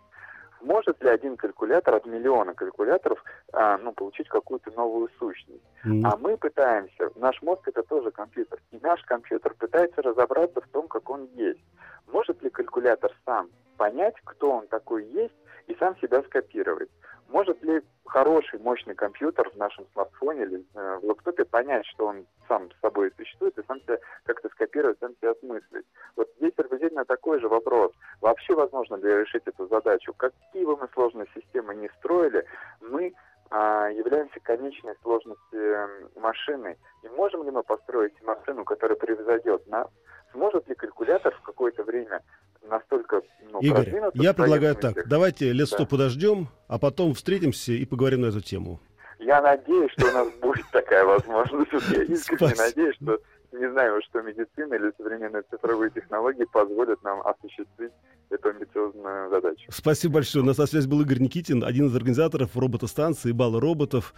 Может 0.61 1.01
ли 1.03 1.09
один 1.09 1.37
калькулятор 1.37 1.95
от 1.95 2.05
миллиона 2.05 2.53
калькуляторов 2.53 3.23
а, 3.53 3.77
ну, 3.77 3.93
получить 3.93 4.27
какую-то 4.29 4.71
новую 4.71 5.09
сущность? 5.19 5.63
М. 5.83 6.05
А 6.05 6.17
мы 6.17 6.37
пытаемся, 6.37 7.09
наш 7.15 7.41
мозг 7.41 7.67
это 7.67 7.83
тоже 7.83 8.11
компьютер, 8.11 8.59
и 8.71 8.79
наш 8.81 9.01
компьютер 9.03 9.53
пытается 9.53 10.01
разобраться 10.01 10.61
в 10.61 10.67
том, 10.69 10.87
как 10.87 11.09
он 11.09 11.25
есть. 11.35 11.63
Может 12.07 12.41
ли 12.41 12.49
калькулятор 12.49 13.11
сам 13.25 13.49
понять, 13.77 14.15
кто 14.23 14.51
он 14.51 14.67
такой 14.67 15.05
есть, 15.05 15.35
и 15.67 15.75
сам 15.75 15.97
себя 15.97 16.23
скопировать? 16.23 16.89
Может 17.29 17.61
ли 17.61 17.81
хороший, 18.05 18.59
мощный 18.59 18.95
компьютер 18.95 19.49
в 19.49 19.57
нашем 19.57 19.85
смартфоне 19.93 20.43
или 20.43 20.65
э, 20.73 20.99
в 21.01 21.05
лэптопе 21.05 21.45
понять, 21.45 21.85
что 21.87 22.07
он 22.07 22.25
сам 22.47 22.69
с 22.71 22.79
собой 22.81 23.11
существует, 23.17 23.57
и 23.57 23.63
сам 23.67 23.79
себя 23.81 23.97
как-то 24.23 24.49
скопировать, 24.49 24.99
сам 24.99 25.15
себя 25.15 25.31
осмыслить? 25.31 25.85
Вот 26.15 26.29
здесь 26.37 26.53
приблизительно 26.53 27.05
такой 27.05 27.39
же 27.39 27.47
вопрос. 27.47 27.91
Вообще 28.21 28.55
возможно 28.55 28.95
ли 28.95 29.21
решить 29.21 29.43
эту 29.45 29.67
задачу? 29.67 30.13
Какие 30.13 30.65
бы 30.65 30.77
мы 30.77 30.87
сложные 30.93 31.27
системы 31.35 31.75
не 31.75 31.89
строили, 31.99 32.45
мы 32.81 33.13
а, 33.49 33.89
являемся 33.89 34.39
конечной 34.41 34.95
сложности 35.01 35.55
м, 35.55 36.09
машины. 36.21 36.77
И 37.03 37.07
можем 37.09 37.43
ли 37.43 37.51
мы 37.51 37.63
построить 37.63 38.13
машину, 38.21 38.65
которая 38.65 38.97
превзойдет 38.97 39.65
нас? 39.67 39.87
Сможет 40.33 40.67
ли 40.67 40.75
калькулятор 40.75 41.33
в 41.33 41.41
какое-то 41.41 41.83
время 41.83 42.21
настолько 42.63 43.21
ну, 43.51 43.59
Игорь, 43.61 44.11
я 44.15 44.33
предлагаю 44.33 44.75
так. 44.75 45.07
Давайте 45.07 45.53
лет 45.53 45.67
сто 45.67 45.83
Да. 45.83 45.85
подождем, 45.85 46.47
а 46.67 46.77
потом 46.77 47.13
встретимся 47.13 47.71
и 47.71 47.85
поговорим 47.85 48.21
на 48.21 48.27
эту 48.27 48.41
тему. 48.41 48.79
Я 49.19 49.41
надеюсь, 49.41 49.91
что 49.93 50.07
у 50.07 50.11
нас 50.11 50.27
будет 50.41 50.65
такая 50.71 51.05
возможность. 51.05 51.71
Я 51.91 52.03
искренне 52.03 52.53
надеюсь, 52.55 52.95
что 52.95 53.19
не 53.51 53.71
знаю, 53.71 54.01
что 54.07 54.21
медицина 54.21 54.75
или 54.75 54.91
современные 54.97 55.43
цифровые 55.49 55.89
технологии 55.89 56.45
позволят 56.45 57.01
нам 57.03 57.21
осуществить 57.25 57.91
эту 58.29 58.49
амбициозную 58.49 59.29
задачу. 59.29 59.69
Спасибо 59.69 60.15
большое. 60.15 60.43
У 60.43 60.47
нас 60.47 60.57
на 60.57 60.67
связи 60.67 60.87
был 60.87 61.01
Игорь 61.01 61.19
Никитин, 61.19 61.63
один 61.63 61.87
из 61.87 61.95
организаторов 61.95 62.55
роботостанции 62.55 63.31
«Бала 63.31 63.59
роботов». 63.59 64.13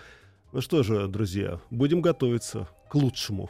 Ну 0.52 0.62
что 0.62 0.84
же, 0.84 1.08
друзья, 1.08 1.60
будем 1.70 2.02
готовиться 2.02 2.68
к 2.90 2.96
лучшему. 2.96 3.50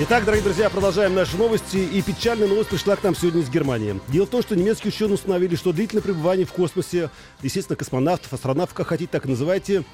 Итак, 0.00 0.24
дорогие 0.24 0.44
друзья, 0.44 0.68
продолжаем 0.68 1.14
наши 1.14 1.36
новости. 1.36 1.76
И 1.76 2.02
печальная 2.02 2.48
новость 2.48 2.68
пришла 2.68 2.96
к 2.96 3.02
нам 3.02 3.14
сегодня 3.14 3.40
из 3.40 3.48
Германии. 3.48 4.00
Дело 4.08 4.26
в 4.26 4.30
том, 4.30 4.42
что 4.42 4.54
немецкие 4.54 4.90
ученые 4.90 5.14
установили, 5.14 5.54
что 5.54 5.72
длительное 5.72 6.02
пребывание 6.02 6.44
в 6.44 6.52
космосе, 6.52 7.10
естественно, 7.42 7.76
космонавтов, 7.76 8.32
астронавтов, 8.32 8.76
как 8.76 8.88
хотите, 8.88 9.10
так 9.10 9.24
и 9.24 9.28
называйте, 9.28 9.84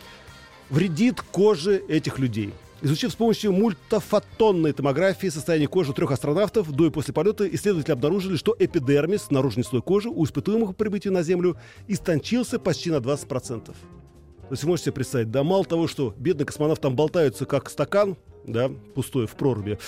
вредит 0.70 1.20
коже 1.20 1.82
этих 1.88 2.18
людей. 2.18 2.52
Изучив 2.82 3.12
с 3.12 3.14
помощью 3.14 3.52
мультифотонной 3.52 4.72
томографии 4.72 5.26
состояние 5.26 5.68
кожи 5.68 5.92
трех 5.92 6.12
астронавтов 6.12 6.72
до 6.72 6.86
и 6.86 6.90
после 6.90 7.12
полета, 7.12 7.46
исследователи 7.46 7.92
обнаружили, 7.92 8.36
что 8.36 8.56
эпидермис, 8.58 9.30
наружный 9.30 9.64
слой 9.64 9.82
кожи, 9.82 10.08
у 10.08 10.24
испытуемых 10.24 10.70
по 10.70 10.84
прибытию 10.84 11.12
на 11.12 11.22
Землю 11.22 11.58
истончился 11.88 12.58
почти 12.58 12.90
на 12.90 12.96
20%. 12.96 13.64
То 13.66 13.74
есть 14.50 14.64
вы 14.64 14.70
можете 14.70 14.92
представить, 14.92 15.30
да, 15.30 15.44
мало 15.44 15.64
того, 15.64 15.88
что 15.88 16.14
бедный 16.16 16.46
космонавт 16.46 16.80
там 16.80 16.96
болтаются 16.96 17.44
как 17.44 17.68
стакан, 17.68 18.16
да, 18.46 18.70
пустой 18.94 19.26
в 19.26 19.32
проруби, 19.32 19.78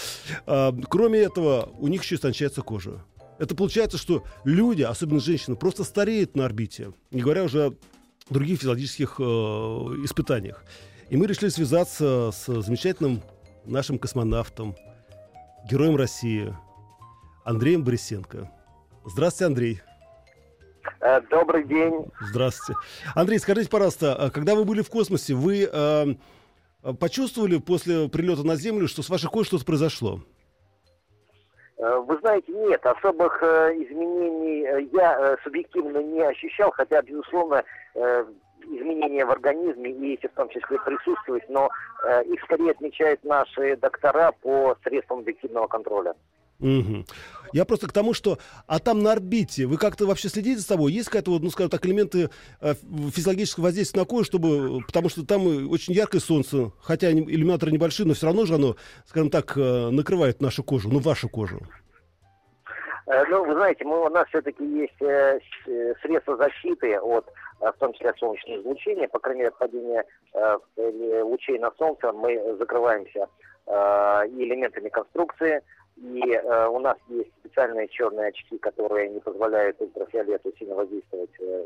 а, 0.47 0.77
кроме 0.89 1.21
этого, 1.21 1.71
у 1.79 1.89
них 1.89 2.03
еще 2.03 2.17
истончается 2.17 2.61
кожа. 2.61 3.03
Это 3.39 3.55
получается, 3.55 3.97
что 3.97 4.23
люди, 4.45 4.83
особенно 4.83 5.19
женщины, 5.19 5.57
просто 5.57 5.83
стареют 5.83 6.37
на 6.37 6.45
орбите, 6.45 6.93
не 7.11 7.23
говоря 7.23 7.45
уже 7.45 7.75
других 8.33 8.61
физиологических 8.61 9.17
э, 9.19 9.23
испытаниях. 10.05 10.65
И 11.11 11.17
мы 11.17 11.27
решили 11.27 11.51
связаться 11.51 12.31
с 12.33 12.63
замечательным 12.63 13.23
нашим 13.65 13.99
космонавтом, 13.99 14.75
героем 15.71 15.97
России, 15.97 16.55
Андреем 17.45 17.85
Борисенко. 17.85 18.51
Здравствуйте, 19.05 19.47
Андрей. 19.47 19.81
Э, 21.01 21.21
Добрый 21.31 21.67
день. 21.67 22.07
Здравствуйте. 22.21 22.81
Андрей, 23.15 23.39
скажите, 23.39 23.69
пожалуйста, 23.69 24.15
а 24.15 24.31
когда 24.31 24.55
вы 24.55 24.65
были 24.65 24.83
в 24.83 24.91
космосе, 24.91 25.35
вы 25.35 25.69
э, 25.71 26.15
почувствовали 26.99 27.59
после 27.59 28.09
прилета 28.09 28.45
на 28.45 28.57
Землю, 28.57 28.89
что 28.89 29.03
с 29.03 29.09
вашей 29.09 29.29
кожей 29.29 29.49
что-то 29.49 29.65
произошло? 29.65 30.23
Э, 31.79 31.99
Вы 32.07 32.19
знаете, 32.19 32.53
нет, 32.53 32.85
особых 32.85 33.43
э, 33.43 33.73
изменений 33.77 34.65
э, 34.65 34.83
я 34.93 35.37
субъективно 35.43 35.99
не 35.99 36.23
ощущал, 36.23 36.71
хотя, 36.71 37.03
безусловно, 37.03 37.65
изменения 38.65 39.25
в 39.25 39.31
организме 39.31 39.91
и 39.91 40.17
в 40.17 40.33
том 40.35 40.49
числе 40.49 40.79
присутствуют, 40.79 41.49
но 41.49 41.69
их 42.25 42.41
скорее 42.45 42.71
отмечают 42.71 43.23
наши 43.25 43.77
доктора 43.77 44.33
по 44.41 44.77
средствам 44.85 45.21
объективного 45.21 45.67
контроля. 45.67 46.15
Мгм. 46.63 47.05
Я 47.53 47.67
просто 47.67 47.87
к 47.87 47.93
тому, 47.93 48.15
что... 48.15 48.39
А 48.67 48.79
там 48.79 49.03
на 49.03 49.13
орбите 49.13 49.67
вы 49.67 49.77
как-то 49.77 50.07
вообще 50.07 50.29
следите 50.29 50.59
за 50.61 50.65
собой? 50.65 50.93
Есть 50.93 51.09
какая-то, 51.09 51.33
вот, 51.33 51.43
ну, 51.43 51.51
скажем 51.51 51.71
так, 51.71 51.85
элементы 51.85 52.31
э, 52.61 52.75
физиологического 53.13 53.65
воздействия 53.65 54.01
на 54.01 54.07
кожу, 54.07 54.25
чтобы... 54.25 54.81
Потому 54.87 55.11
что 55.11 55.27
там 55.27 55.47
очень 55.71 55.93
яркое 55.93 56.21
солнце, 56.21 56.73
хотя 56.81 57.13
иллюминаторы 57.13 57.73
небольшие, 57.73 58.07
но 58.07 58.15
все 58.15 58.27
равно 58.27 58.47
же 58.47 58.55
оно, 58.55 58.77
скажем 59.05 59.29
так, 59.29 59.53
э, 59.57 59.91
накрывает 59.91 60.41
нашу 60.41 60.65
кожу, 60.65 60.89
ну, 60.89 61.01
вашу 61.01 61.29
кожу. 61.29 61.61
Э, 63.07 63.25
Ну, 63.29 63.45
вы 63.45 63.53
знаете, 63.55 63.85
мы, 63.85 64.07
у 64.07 64.09
нас 64.09 64.27
все-таки 64.29 64.65
есть 64.65 65.03
э, 65.03 65.39
средства 66.01 66.37
защиты 66.39 66.99
от, 66.99 67.27
в 67.61 67.75
том 67.79 67.93
числе 67.93 68.15
солнечного 68.17 68.61
излучения, 68.63 69.09
по 69.09 69.19
крайней 69.19 69.41
мере, 69.41 69.51
от 69.51 69.59
падения 69.59 70.05
э, 70.33 71.23
лучей 71.23 71.59
на 71.59 71.71
солнце 71.79 72.13
мы 72.13 72.57
закрываемся 72.59 73.27
э, 73.67 73.73
элементами 74.39 74.89
конструкции, 74.89 75.61
и 75.97 76.23
э, 76.33 76.67
у 76.69 76.79
нас 76.79 76.97
есть 77.09 77.31
специальные 77.41 77.89
черные 77.89 78.29
очки, 78.29 78.59
которые 78.59 79.11
не 79.11 79.21
позволяют 79.21 79.81
ультрафиолету 79.81 80.53
сильно 80.59 80.75
воздействовать 80.75 81.31
э, 81.41 81.65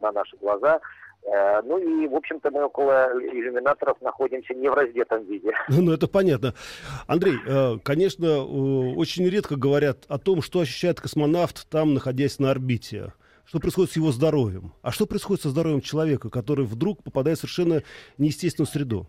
на 0.00 0.12
наши 0.12 0.36
глаза. 0.38 0.80
Э, 1.24 1.60
ну 1.62 1.78
и, 1.78 2.08
в 2.08 2.14
общем-то, 2.14 2.50
мы 2.50 2.64
около 2.64 3.10
иллюминаторов 3.14 4.00
находимся 4.00 4.54
не 4.54 4.68
в 4.68 4.74
раздетом 4.74 5.24
виде. 5.24 5.52
Ну, 5.68 5.92
это 5.92 6.08
понятно. 6.08 6.54
Андрей, 7.06 7.36
э, 7.46 7.78
конечно, 7.82 8.44
очень 8.44 9.28
редко 9.28 9.56
говорят 9.56 10.04
о 10.08 10.18
том, 10.18 10.42
что 10.42 10.60
ощущает 10.60 11.00
космонавт 11.00 11.68
там, 11.68 11.94
находясь 11.94 12.38
на 12.38 12.50
орбите. 12.50 13.12
Что 13.44 13.58
происходит 13.58 13.92
с 13.92 13.96
его 13.96 14.12
здоровьем? 14.12 14.72
А 14.82 14.92
что 14.92 15.06
происходит 15.06 15.42
со 15.42 15.50
здоровьем 15.50 15.80
человека, 15.80 16.30
который 16.30 16.64
вдруг 16.64 17.02
попадает 17.02 17.38
в 17.38 17.40
совершенно 17.40 17.82
неестественную 18.16 18.68
среду? 18.68 19.08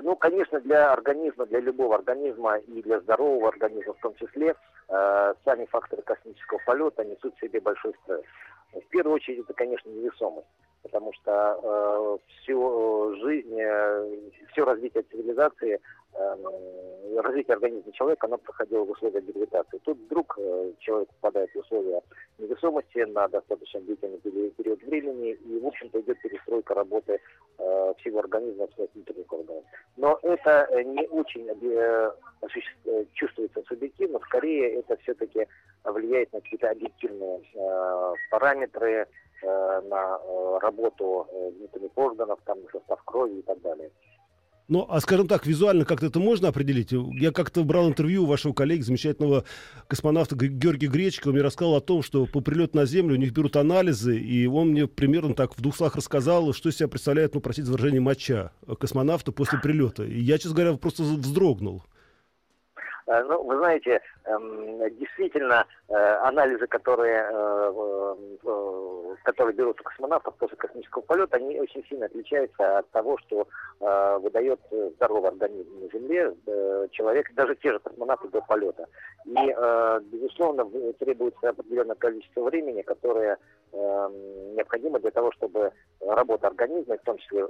Ну, 0.00 0.16
конечно, 0.16 0.60
для 0.60 0.92
организма, 0.92 1.46
для 1.46 1.60
любого 1.60 1.96
организма 1.96 2.56
и 2.56 2.82
для 2.82 3.00
здорового 3.00 3.48
организма 3.48 3.92
в 3.94 4.00
том 4.00 4.14
числе, 4.14 4.54
сами 4.88 5.66
факторы 5.66 6.02
космического 6.02 6.58
полета 6.64 7.04
несут 7.04 7.34
в 7.36 7.40
себе 7.40 7.60
большой 7.60 7.94
стресс. 8.02 8.22
В 8.72 8.88
первую 8.88 9.16
очередь 9.16 9.40
это, 9.40 9.52
конечно, 9.52 9.90
невесомость, 9.90 10.46
потому 10.82 11.12
что 11.12 11.58
э, 11.62 12.18
всю 12.42 13.14
жизнь, 13.22 13.56
э, 13.58 14.18
все 14.52 14.64
развитие 14.64 15.02
цивилизации, 15.04 15.80
э, 16.14 16.36
развитие 17.20 17.54
организма 17.54 17.92
человека, 17.92 18.26
оно 18.26 18.38
проходило 18.38 18.84
в 18.84 18.90
условиях 18.90 19.24
гравитации. 19.24 19.78
Тут 19.84 19.98
вдруг 19.98 20.38
э, 20.38 20.72
человек 20.80 21.08
попадает 21.20 21.50
в 21.54 21.58
условия 21.58 22.02
невесомости 22.38 22.98
на 22.98 23.28
достаточно 23.28 23.80
длительный 23.80 24.18
период 24.18 24.82
времени, 24.82 25.32
и, 25.32 25.60
в 25.60 25.66
общем-то, 25.66 26.00
идет 26.00 26.20
перестройка 26.20 26.74
работы 26.74 27.20
э, 27.58 27.94
всего 27.98 28.18
организма, 28.18 28.66
всех 28.68 28.88
внутренних 28.94 29.32
органов. 29.32 29.64
Но 29.96 30.18
это 30.22 30.68
э, 30.70 30.82
не 30.82 31.06
очень 31.08 31.48
э, 31.48 32.10
э, 32.84 33.04
чувствуется 33.12 33.62
субъективно, 33.68 34.18
скорее 34.20 34.80
это 34.80 34.96
все-таки 34.96 35.46
влияет 35.84 36.32
на 36.32 36.40
какие-то 36.40 36.70
объективные 36.70 37.40
э, 37.54 38.14
параметры, 38.30 38.90
э, 38.92 39.06
на 39.44 40.18
э, 40.18 40.58
работу 40.60 41.26
э, 41.30 41.50
внутренних 41.58 41.90
органов, 41.96 42.38
там, 42.44 42.58
состав 42.72 43.02
крови 43.04 43.38
и 43.38 43.42
так 43.42 43.60
далее. 43.62 43.90
Ну, 44.68 44.86
а 44.88 45.00
скажем 45.00 45.26
так, 45.26 45.44
визуально 45.44 45.84
как-то 45.84 46.06
это 46.06 46.18
можно 46.20 46.48
определить? 46.48 46.92
Я 46.92 47.32
как-то 47.32 47.64
брал 47.64 47.88
интервью 47.88 48.22
у 48.22 48.26
вашего 48.26 48.52
коллеги, 48.52 48.82
замечательного 48.82 49.44
космонавта 49.88 50.36
Георгия 50.36 50.86
он 51.26 51.32
мне 51.32 51.42
рассказал 51.42 51.74
о 51.74 51.80
том, 51.80 52.02
что 52.02 52.26
по 52.26 52.40
прилету 52.40 52.76
на 52.76 52.86
Землю 52.86 53.16
у 53.16 53.18
них 53.18 53.32
берут 53.32 53.56
анализы, 53.56 54.16
и 54.16 54.46
он 54.46 54.68
мне 54.68 54.86
примерно 54.86 55.34
так 55.34 55.56
в 55.56 55.60
двух 55.60 55.76
словах 55.76 55.96
рассказал, 55.96 56.54
что 56.54 56.68
из 56.68 56.76
себя 56.76 56.88
представляет, 56.88 57.34
ну, 57.34 57.40
простите 57.40 57.70
за 57.70 57.76
моча 58.00 58.52
космонавта 58.78 59.32
после 59.32 59.58
прилета. 59.58 60.04
И 60.04 60.20
я, 60.20 60.38
честно 60.38 60.54
говоря, 60.54 60.76
просто 60.76 61.02
вздрогнул. 61.02 61.82
Э, 63.06 63.22
ну, 63.24 63.42
вы 63.42 63.56
знаете, 63.58 64.00
эм, 64.24 64.78
действительно, 64.96 65.66
э, 65.88 65.94
анализы, 65.94 66.66
которые, 66.66 67.28
э, 67.30 68.14
которые 69.24 69.54
берут 69.54 69.80
у 69.80 69.84
космонавтов 69.84 70.34
после 70.36 70.56
космического 70.56 71.02
полета, 71.02 71.36
они 71.36 71.60
очень 71.60 71.84
сильно 71.88 72.06
отличаются 72.06 72.78
от 72.78 72.90
того, 72.90 73.18
что 73.18 73.46
выдает 74.20 74.60
здоровый 74.96 75.30
организм 75.30 75.80
на 75.80 75.88
Земле 75.88 76.34
человек, 76.92 77.32
даже 77.34 77.56
те 77.56 77.72
же 77.72 77.80
космонавты 77.80 78.28
до 78.28 78.40
полета. 78.40 78.86
И, 79.24 79.54
безусловно, 80.12 80.64
требуется 81.00 81.48
определенное 81.48 81.96
количество 81.96 82.42
времени, 82.42 82.82
которое 82.82 83.38
эм, 83.72 84.54
необходимо 84.54 85.00
для 85.00 85.10
того, 85.10 85.32
чтобы 85.32 85.72
работа 86.00 86.46
организма, 86.46 86.96
в 86.96 87.02
том 87.02 87.18
числе 87.18 87.48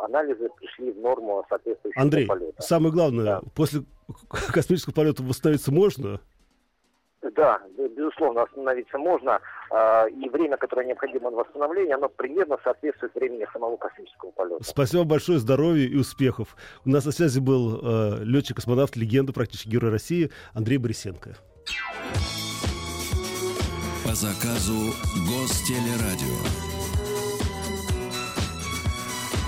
анализы, 0.00 0.48
пришли 0.56 0.92
в 0.92 1.00
норму 1.00 1.44
соответствующего 1.48 2.02
Андрей, 2.02 2.26
полета. 2.26 2.62
самое 2.62 2.92
главное, 2.92 3.24
да. 3.24 3.40
после 3.54 3.80
космического 4.28 4.92
полета 4.92 5.22
восстановиться 5.22 5.72
можно? 5.72 6.20
Да, 7.34 7.60
безусловно, 7.76 8.42
остановиться 8.42 8.98
можно. 8.98 9.40
А, 9.70 10.06
и 10.06 10.28
время, 10.28 10.56
которое 10.56 10.86
необходимо 10.86 11.30
на 11.30 11.38
восстановление, 11.38 11.96
оно 11.96 12.08
примерно 12.08 12.56
соответствует 12.62 13.14
времени 13.14 13.46
самого 13.52 13.76
космического 13.76 14.30
полета. 14.30 14.62
Спасибо 14.62 15.04
большое, 15.04 15.38
здоровья 15.38 15.86
и 15.86 15.96
успехов. 15.96 16.56
У 16.84 16.90
нас 16.90 17.04
на 17.04 17.12
связи 17.12 17.40
был 17.40 17.80
э, 17.82 18.24
летчик-космонавт, 18.24 18.96
легенда, 18.96 19.32
практически 19.32 19.68
герой 19.68 19.90
России 19.90 20.30
Андрей 20.54 20.78
Борисенко. 20.78 21.36
По 24.04 24.14
заказу 24.14 24.94
Гостелерадио. 25.26 26.76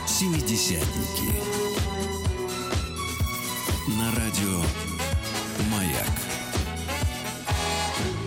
Семидесятники. 0.07 1.31
На 3.97 4.11
радио 4.29 4.62
«Маяк». 5.71 6.28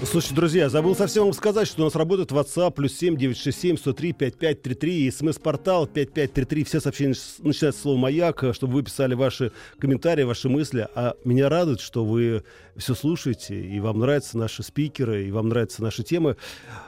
Слушайте, 0.04 0.36
друзья, 0.36 0.68
забыл 0.68 0.96
совсем 0.96 1.26
вам 1.26 1.34
сказать, 1.34 1.68
что 1.68 1.84
у 1.84 1.86
нас 1.86 1.96
работает 1.96 2.32
WhatsApp 2.32 2.72
плюс 2.72 2.94
7 2.94 3.18
967 3.18 3.78
103 3.78 4.14
5533 4.14 5.06
и 5.06 5.12
смс-портал 5.12 5.86
5533. 5.86 6.64
Все 6.64 6.80
сообщения 6.80 7.14
начинаются 7.40 7.80
с 7.80 7.84
слова 7.84 8.00
«Маяк», 8.00 8.44
чтобы 8.54 8.74
вы 8.74 8.84
писали 8.84 9.14
ваши 9.14 9.52
комментарии, 9.78 10.24
ваши 10.24 10.50
мысли. 10.50 10.88
А 10.96 11.14
меня 11.24 11.50
радует, 11.50 11.82
что 11.82 12.04
вы 12.04 12.44
все 12.76 12.96
слушаете, 12.96 13.62
и 13.62 13.80
вам 13.80 14.00
нравятся 14.00 14.38
наши 14.38 14.64
спикеры, 14.64 15.28
и 15.28 15.32
вам 15.32 15.50
нравятся 15.50 15.84
наши 15.84 16.04
темы. 16.04 16.36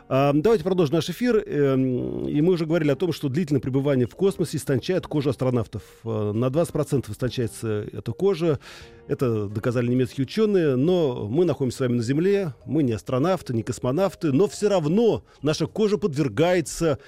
А, 0.10 0.32
давайте 0.34 0.64
продолжим 0.64 0.96
наш 0.96 1.10
эфир. 1.10 1.38
Эм, 1.38 2.28
и 2.28 2.42
мы 2.42 2.54
уже 2.54 2.66
говорили 2.66 2.92
о 2.92 2.96
том, 2.96 3.14
что 3.14 3.30
длительное 3.30 3.62
пребывание 3.62 4.08
в 4.08 4.16
космосе 4.16 4.58
истончает 4.58 5.06
кожу 5.06 5.30
астронавтов. 5.30 5.84
А, 6.04 6.32
на 6.34 6.46
20% 6.46 7.12
истончается 7.12 7.86
эта 7.92 8.12
кожа. 8.12 8.60
Это 9.08 9.48
доказали 9.48 9.88
немецкие 9.88 10.24
ученые. 10.24 10.76
Но 10.76 11.28
мы 11.28 11.46
находимся 11.46 11.78
с 11.78 11.80
вами 11.82 11.98
на 11.98 12.04
Земле. 12.04 12.54
Мы 12.66 12.82
не 12.84 12.94
астронавты, 13.04 13.54
не 13.54 13.64
космонавты. 13.64 14.32
Но 14.32 14.48
все 14.48 14.70
равно 14.70 15.24
наша 15.42 15.68
кожа 15.68 15.98
подвергается 15.98 17.00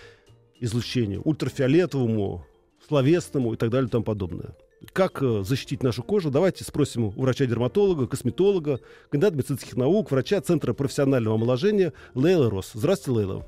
излучению 0.59 1.21
ультрафиолетовому, 1.23 2.45
словесному 2.87 3.53
и 3.53 3.57
так 3.57 3.69
далее 3.69 3.87
и 3.87 3.91
тому 3.91 4.03
подобное. 4.03 4.55
Как 4.93 5.23
э, 5.23 5.41
защитить 5.43 5.81
нашу 5.81 6.03
кожу? 6.03 6.29
Давайте 6.29 6.63
спросим 6.63 7.05
у 7.05 7.09
врача-дерматолога, 7.09 8.07
косметолога, 8.07 8.81
кандидата 9.09 9.35
медицинских 9.35 9.75
наук, 9.77 10.11
врача 10.11 10.41
Центра 10.41 10.73
профессионального 10.73 11.35
омоложения 11.35 11.93
Лейла 12.13 12.49
Рос. 12.49 12.71
Здравствуйте, 12.73 13.19
Лейла. 13.19 13.45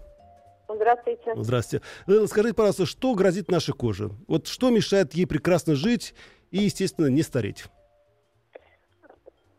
Здравствуйте. 0.70 1.34
Здравствуйте. 1.36 1.86
Лейла, 2.08 2.26
скажите, 2.28 2.56
пожалуйста, 2.56 2.86
что 2.86 3.14
грозит 3.14 3.52
нашей 3.52 3.74
коже? 3.74 4.10
Вот 4.28 4.48
что 4.48 4.70
мешает 4.70 5.14
ей 5.14 5.28
прекрасно 5.28 5.76
жить 5.76 6.16
и, 6.50 6.60
естественно, 6.60 7.08
не 7.08 7.22
стареть? 7.22 7.66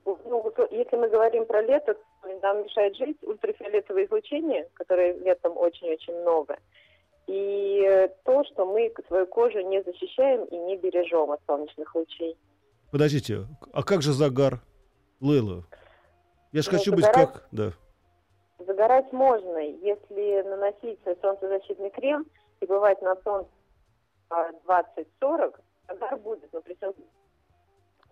Ну, 0.04 0.52
если 0.70 0.96
мы 0.96 1.08
говорим 1.08 1.46
про 1.46 1.62
лето, 1.62 1.94
нам 2.42 2.62
мешает 2.62 2.96
жить 2.96 3.18
ультрафиолетовое 3.22 4.06
излучение, 4.06 4.68
которое 4.74 5.14
летом 5.18 5.56
очень-очень 5.56 6.14
много– 6.20 6.58
и 7.28 8.10
то, 8.24 8.42
что 8.44 8.64
мы 8.64 8.92
свою 9.06 9.26
кожу 9.26 9.60
не 9.60 9.82
защищаем 9.82 10.44
и 10.44 10.56
не 10.56 10.78
бережем 10.78 11.30
от 11.30 11.40
солнечных 11.46 11.94
лучей. 11.94 12.36
Подождите, 12.90 13.46
а 13.72 13.82
как 13.82 14.00
же 14.00 14.12
загар? 14.12 14.62
Лейла, 15.20 15.64
я 16.52 16.62
же 16.62 16.70
ну, 16.72 16.78
хочу 16.78 16.96
загорать, 16.96 17.16
быть 17.16 17.32
как... 17.32 17.48
Да. 17.52 17.72
Загорать 18.64 19.12
можно, 19.12 19.58
если 19.58 20.42
наносить 20.42 20.98
солнцезащитный 21.20 21.90
крем 21.90 22.26
и 22.60 22.66
бывать 22.66 23.02
на 23.02 23.14
солнце 23.22 23.50
20-40, 24.30 25.54
загар 25.86 26.16
будет, 26.18 26.50
но 26.52 26.62
при 26.62 26.74
всем 26.76 26.94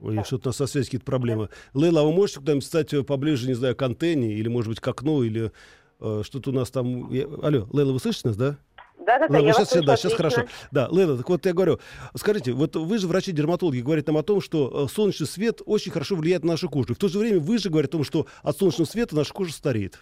Ой, 0.01 0.23
что-то 0.25 0.49
у 0.49 0.51
нас 0.51 0.57
со 0.57 0.67
связью 0.67 0.89
какие-то 0.89 1.07
проблемы. 1.07 1.49
Лейла, 1.75 2.03
а 2.03 2.05
вы 2.05 2.13
можете 2.13 2.41
куда-нибудь 2.41 2.65
стать 2.65 3.07
поближе, 3.07 3.47
не 3.47 3.55
знаю, 3.55 3.75
к 3.75 3.83
антенне 3.83 4.35
или, 4.35 4.49
может 4.49 4.69
быть, 4.69 4.81
к 4.81 4.89
окну, 4.89 5.23
или 5.23 5.53
э, 6.01 6.23
что-то 6.25 6.51
у 6.51 6.53
нас 6.53 6.71
там... 6.71 7.11
Я... 7.13 7.25
Алло, 7.43 7.67
Лейла, 7.73 7.93
вы 7.93 7.99
слышите 8.01 8.29
нас, 8.29 8.37
да? 8.37 8.59
Да, 9.07 9.21
да, 9.21 9.29
да, 9.29 9.39
я 9.39 9.53
сейчас, 9.53 9.85
да, 9.85 9.97
сейчас 9.97 10.15
хорошо. 10.15 10.47
Да, 10.73 10.89
Лена, 10.91 11.17
так 11.17 11.29
вот 11.29 11.47
я 11.47 11.53
говорю, 11.53 11.79
скажите, 12.17 12.53
вот 12.53 12.75
вы 12.75 12.99
же 12.99 13.07
врачи-дерматологи, 13.07 13.81
говорите 13.81 14.11
нам 14.11 14.19
о 14.19 14.25
том, 14.25 14.41
что 14.41 14.87
э, 14.87 14.93
солнечный 14.93 15.29
свет 15.29 15.63
очень 15.65 15.93
хорошо 15.93 16.17
влияет 16.17 16.45
на 16.45 16.53
нашу 16.53 16.69
кожу. 16.69 16.95
В 16.95 16.99
то 16.99 17.07
же 17.07 17.21
время 17.21 17.39
вы 17.39 17.59
же 17.59 17.71
говорите 17.71 17.91
о 17.91 17.93
том, 17.93 18.05
что 18.05 18.27
от 18.43 18.59
солнечного 18.59 18.89
света 18.89 19.15
наша 19.15 19.33
кожа 19.33 19.53
стареет. 19.53 20.01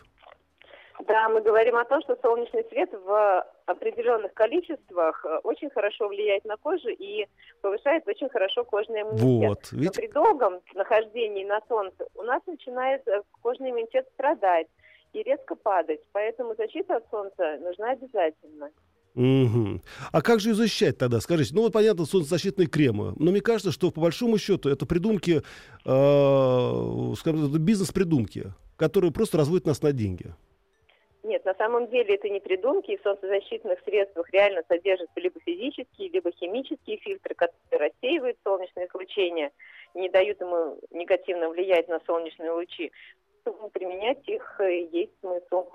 Да, 1.15 1.29
мы 1.29 1.43
говорим 1.43 1.77
о 1.77 1.85
том, 1.85 2.03
что 2.03 2.19
солнечный 2.21 2.65
свет 2.71 2.91
в 2.93 3.47
определенных 3.67 4.35
количествах 4.35 5.25
э, 5.25 5.39
очень 5.45 5.71
хорошо 5.71 6.09
влияет 6.09 6.45
на 6.45 6.57
кожу 6.57 6.89
и 6.89 7.29
повышает 7.61 8.03
очень 8.09 8.29
хорошо 8.29 8.65
кожный 8.65 9.03
иммунитет. 9.03 9.49
Вот, 9.49 9.69
ведь... 9.71 9.85
Но 9.85 9.93
при 9.93 10.09
долгом 10.09 10.61
нахождении 10.75 11.45
на 11.45 11.61
солнце 11.69 12.05
у 12.17 12.23
нас 12.23 12.43
начинает 12.49 13.07
э, 13.07 13.23
кожный 13.43 13.71
иммунитет 13.71 14.09
страдать 14.15 14.67
и 15.13 15.23
резко 15.23 15.55
падать. 15.55 16.01
Поэтому 16.11 16.57
защита 16.57 16.97
от 16.97 17.09
солнца 17.13 17.59
нужна 17.61 17.93
обязательно. 17.93 18.71
Угу. 19.15 19.83
А 20.11 20.21
как 20.21 20.41
же 20.41 20.49
ее 20.49 20.57
защищать 20.57 20.99
тогда? 20.99 21.21
Скажите, 21.21 21.55
ну 21.55 21.63
вот 21.63 21.73
понятно, 21.73 22.07
солнцезащитные 22.07 22.67
кремы, 22.67 23.13
но 23.21 23.31
мне 23.31 23.41
кажется, 23.41 23.71
что 23.71 23.93
по 23.93 24.01
большому 24.01 24.37
счету 24.37 24.69
это 24.69 24.85
придумки, 24.85 25.43
э, 25.85 27.15
скажем, 27.21 27.53
бизнес-придумки, 27.65 28.53
которые 28.77 29.13
просто 29.13 29.39
разводят 29.39 29.69
нас 29.69 29.81
на 29.81 29.93
деньги. 29.93 30.35
На 31.45 31.55
самом 31.55 31.89
деле 31.89 32.15
это 32.15 32.29
не 32.31 32.41
придумки, 32.41 32.93
и 32.93 32.97
в 32.97 33.03
солнцезащитных 33.03 33.79
средствах 33.85 34.31
реально 34.31 34.63
содержатся 34.67 35.21
либо 35.21 35.39
физические, 35.41 36.09
либо 36.09 36.33
химические 36.33 36.97
фильтры, 36.97 37.35
которые 37.35 37.91
рассеивают 37.91 38.39
солнечное 38.43 38.89
излучение, 38.89 39.51
не 39.95 40.09
дают 40.09 40.41
ему 40.41 40.79
негативно 40.91 41.51
влиять 41.51 41.89
на 41.89 42.01
солнечные 42.07 42.51
лучи. 42.51 42.93
Применять 43.75 44.27
их 44.27 44.59
э, 44.59 44.89
есть 44.91 45.13
смысл. 45.21 45.69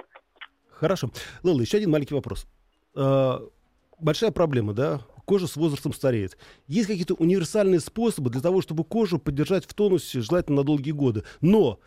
Хорошо. 0.72 1.10
Лола, 1.44 1.62
еще 1.62 1.78
один 1.78 1.92
маленький 1.92 2.16
вопрос. 2.16 2.48
Э, 2.96 3.34
большая 4.00 4.32
проблема, 4.32 4.74
да? 4.74 5.02
Кожа 5.26 5.46
с 5.46 5.56
возрастом 5.56 5.94
стареет. 5.94 6.36
Есть 6.66 6.88
какие-то 6.88 7.14
универсальные 7.14 7.80
способы 7.80 8.32
для 8.32 8.42
того, 8.42 8.64
чтобы 8.64 8.84
кожу 8.84 9.20
поддержать 9.20 9.66
в 9.66 9.76
тонусе, 9.76 10.22
желательно 10.22 10.58
на 10.58 10.64
долгие 10.64 10.94
годы. 10.94 11.24
Но, 11.42 11.80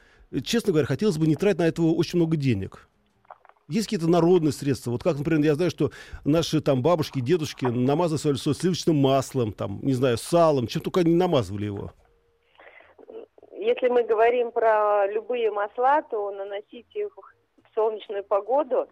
честно 0.45 0.73
говоря, 0.73 0.87
хотелось 0.87 1.19
бы 1.19 1.27
не 1.27 1.35
тратить 1.35 1.59
на 1.59 1.67
этого 1.67 1.93
очень 1.93 2.21
много 2.21 2.37
денег. 2.37 2.89
Есть 3.69 3.87
какие-то 3.87 4.09
народные 4.09 4.53
средства. 4.53 4.91
Вот 4.91 5.03
как, 5.03 5.19
например, 5.19 5.45
я 5.45 5.55
знаю, 5.55 5.71
что 5.71 5.91
наши 6.25 6.61
там 6.61 6.83
бабушки, 6.83 7.21
дедушки 7.21 7.65
намазывали 7.65 8.21
свое 8.21 8.35
лицо 8.35 8.53
сливочным 8.55 8.97
маслом, 8.97 9.53
там, 9.53 9.81
не 9.83 9.93
знаю, 9.93 10.19
салом, 10.19 10.67
чем 10.67 10.83
только 10.83 11.01
они 11.01 11.15
намазывали 11.15 11.67
его. 11.67 11.93
Если 13.53 13.89
мы 13.89 14.03
говорим 14.03 14.51
про 14.51 15.07
любые 15.07 15.51
масла, 15.53 16.03
то 16.03 16.31
наносить 16.33 16.89
их 16.95 17.17
в 17.17 17.75
солнечную 17.75 18.25
погоду 18.25 18.89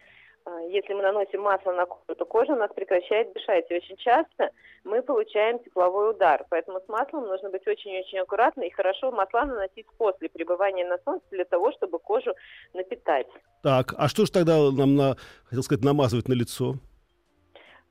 если 0.68 0.94
мы 0.94 1.02
наносим 1.02 1.42
масло 1.42 1.72
на 1.72 1.86
кожу, 1.86 2.14
то 2.16 2.24
кожа 2.24 2.52
у 2.52 2.56
нас 2.56 2.70
прекращает 2.74 3.32
дышать. 3.32 3.70
И 3.70 3.74
очень 3.74 3.96
часто 3.96 4.50
мы 4.84 5.02
получаем 5.02 5.58
тепловой 5.58 6.10
удар. 6.10 6.44
Поэтому 6.50 6.80
с 6.80 6.88
маслом 6.88 7.26
нужно 7.26 7.50
быть 7.50 7.66
очень-очень 7.66 8.18
аккуратно 8.18 8.62
и 8.62 8.70
хорошо 8.70 9.10
масла 9.10 9.44
наносить 9.44 9.86
после 9.98 10.28
пребывания 10.28 10.86
на 10.86 10.98
солнце 11.04 11.24
для 11.30 11.44
того, 11.44 11.72
чтобы 11.72 11.98
кожу 11.98 12.34
напитать. 12.74 13.26
Так, 13.62 13.94
а 13.98 14.08
что 14.08 14.24
же 14.24 14.32
тогда 14.32 14.70
нам, 14.70 14.96
на, 14.96 15.16
хотел 15.44 15.62
сказать, 15.62 15.84
намазывать 15.84 16.28
на 16.28 16.34
лицо? 16.34 16.74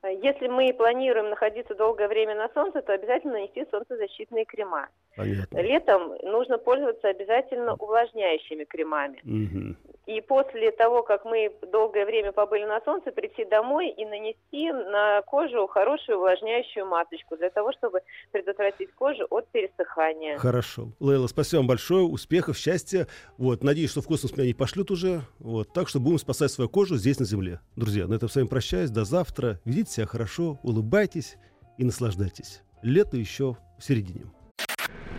Если 0.02 0.48
мы 0.48 0.72
планируем 0.72 1.28
находиться 1.28 1.74
долгое 1.74 2.08
время 2.08 2.34
на 2.34 2.48
солнце, 2.54 2.80
то 2.80 2.94
обязательно 2.94 3.34
нанести 3.34 3.66
солнцезащитные 3.70 4.46
крема. 4.46 4.88
Понятно. 5.14 5.58
Летом 5.58 6.14
нужно 6.22 6.56
пользоваться 6.56 7.08
обязательно 7.08 7.74
увлажняющими 7.74 8.64
кремами. 8.64 9.20
Мгм. 9.24 9.76
И 10.10 10.20
после 10.20 10.72
того, 10.72 11.04
как 11.04 11.24
мы 11.24 11.52
долгое 11.70 12.04
время 12.04 12.32
побыли 12.32 12.64
на 12.64 12.80
солнце, 12.80 13.12
прийти 13.12 13.44
домой 13.44 13.90
и 13.90 14.04
нанести 14.04 14.72
на 14.72 15.22
кожу 15.22 15.68
хорошую 15.68 16.18
увлажняющую 16.18 16.84
масочку 16.84 17.36
для 17.36 17.48
того, 17.50 17.70
чтобы 17.72 18.00
предотвратить 18.32 18.92
кожу 18.94 19.24
от 19.30 19.46
пересыхания. 19.52 20.36
Хорошо. 20.36 20.88
Лейла, 20.98 21.28
спасибо 21.28 21.60
вам 21.60 21.68
большое. 21.68 22.02
Успехов, 22.02 22.58
счастья. 22.58 23.06
Вот, 23.38 23.62
надеюсь, 23.62 23.92
что 23.92 24.02
в 24.02 24.08
космос 24.08 24.36
меня 24.36 24.46
не 24.46 24.54
пошлют 24.54 24.90
уже. 24.90 25.20
Вот, 25.38 25.72
так 25.72 25.86
что 25.86 26.00
будем 26.00 26.18
спасать 26.18 26.50
свою 26.50 26.68
кожу 26.68 26.96
здесь, 26.96 27.20
на 27.20 27.24
Земле. 27.24 27.60
Друзья, 27.76 28.08
на 28.08 28.14
этом 28.14 28.28
с 28.28 28.34
вами 28.34 28.48
прощаюсь. 28.48 28.90
До 28.90 29.04
завтра. 29.04 29.60
Ведите 29.64 29.92
себя 29.92 30.06
хорошо, 30.06 30.58
улыбайтесь 30.64 31.36
и 31.78 31.84
наслаждайтесь. 31.84 32.62
Лето 32.82 33.16
еще 33.16 33.56
в 33.78 33.84
середине. 33.84 34.24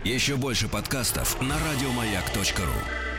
Еще 0.04 0.36
больше 0.36 0.70
подкастов 0.70 1.40
на 1.40 1.54
радиомаяк.ру. 1.54 3.11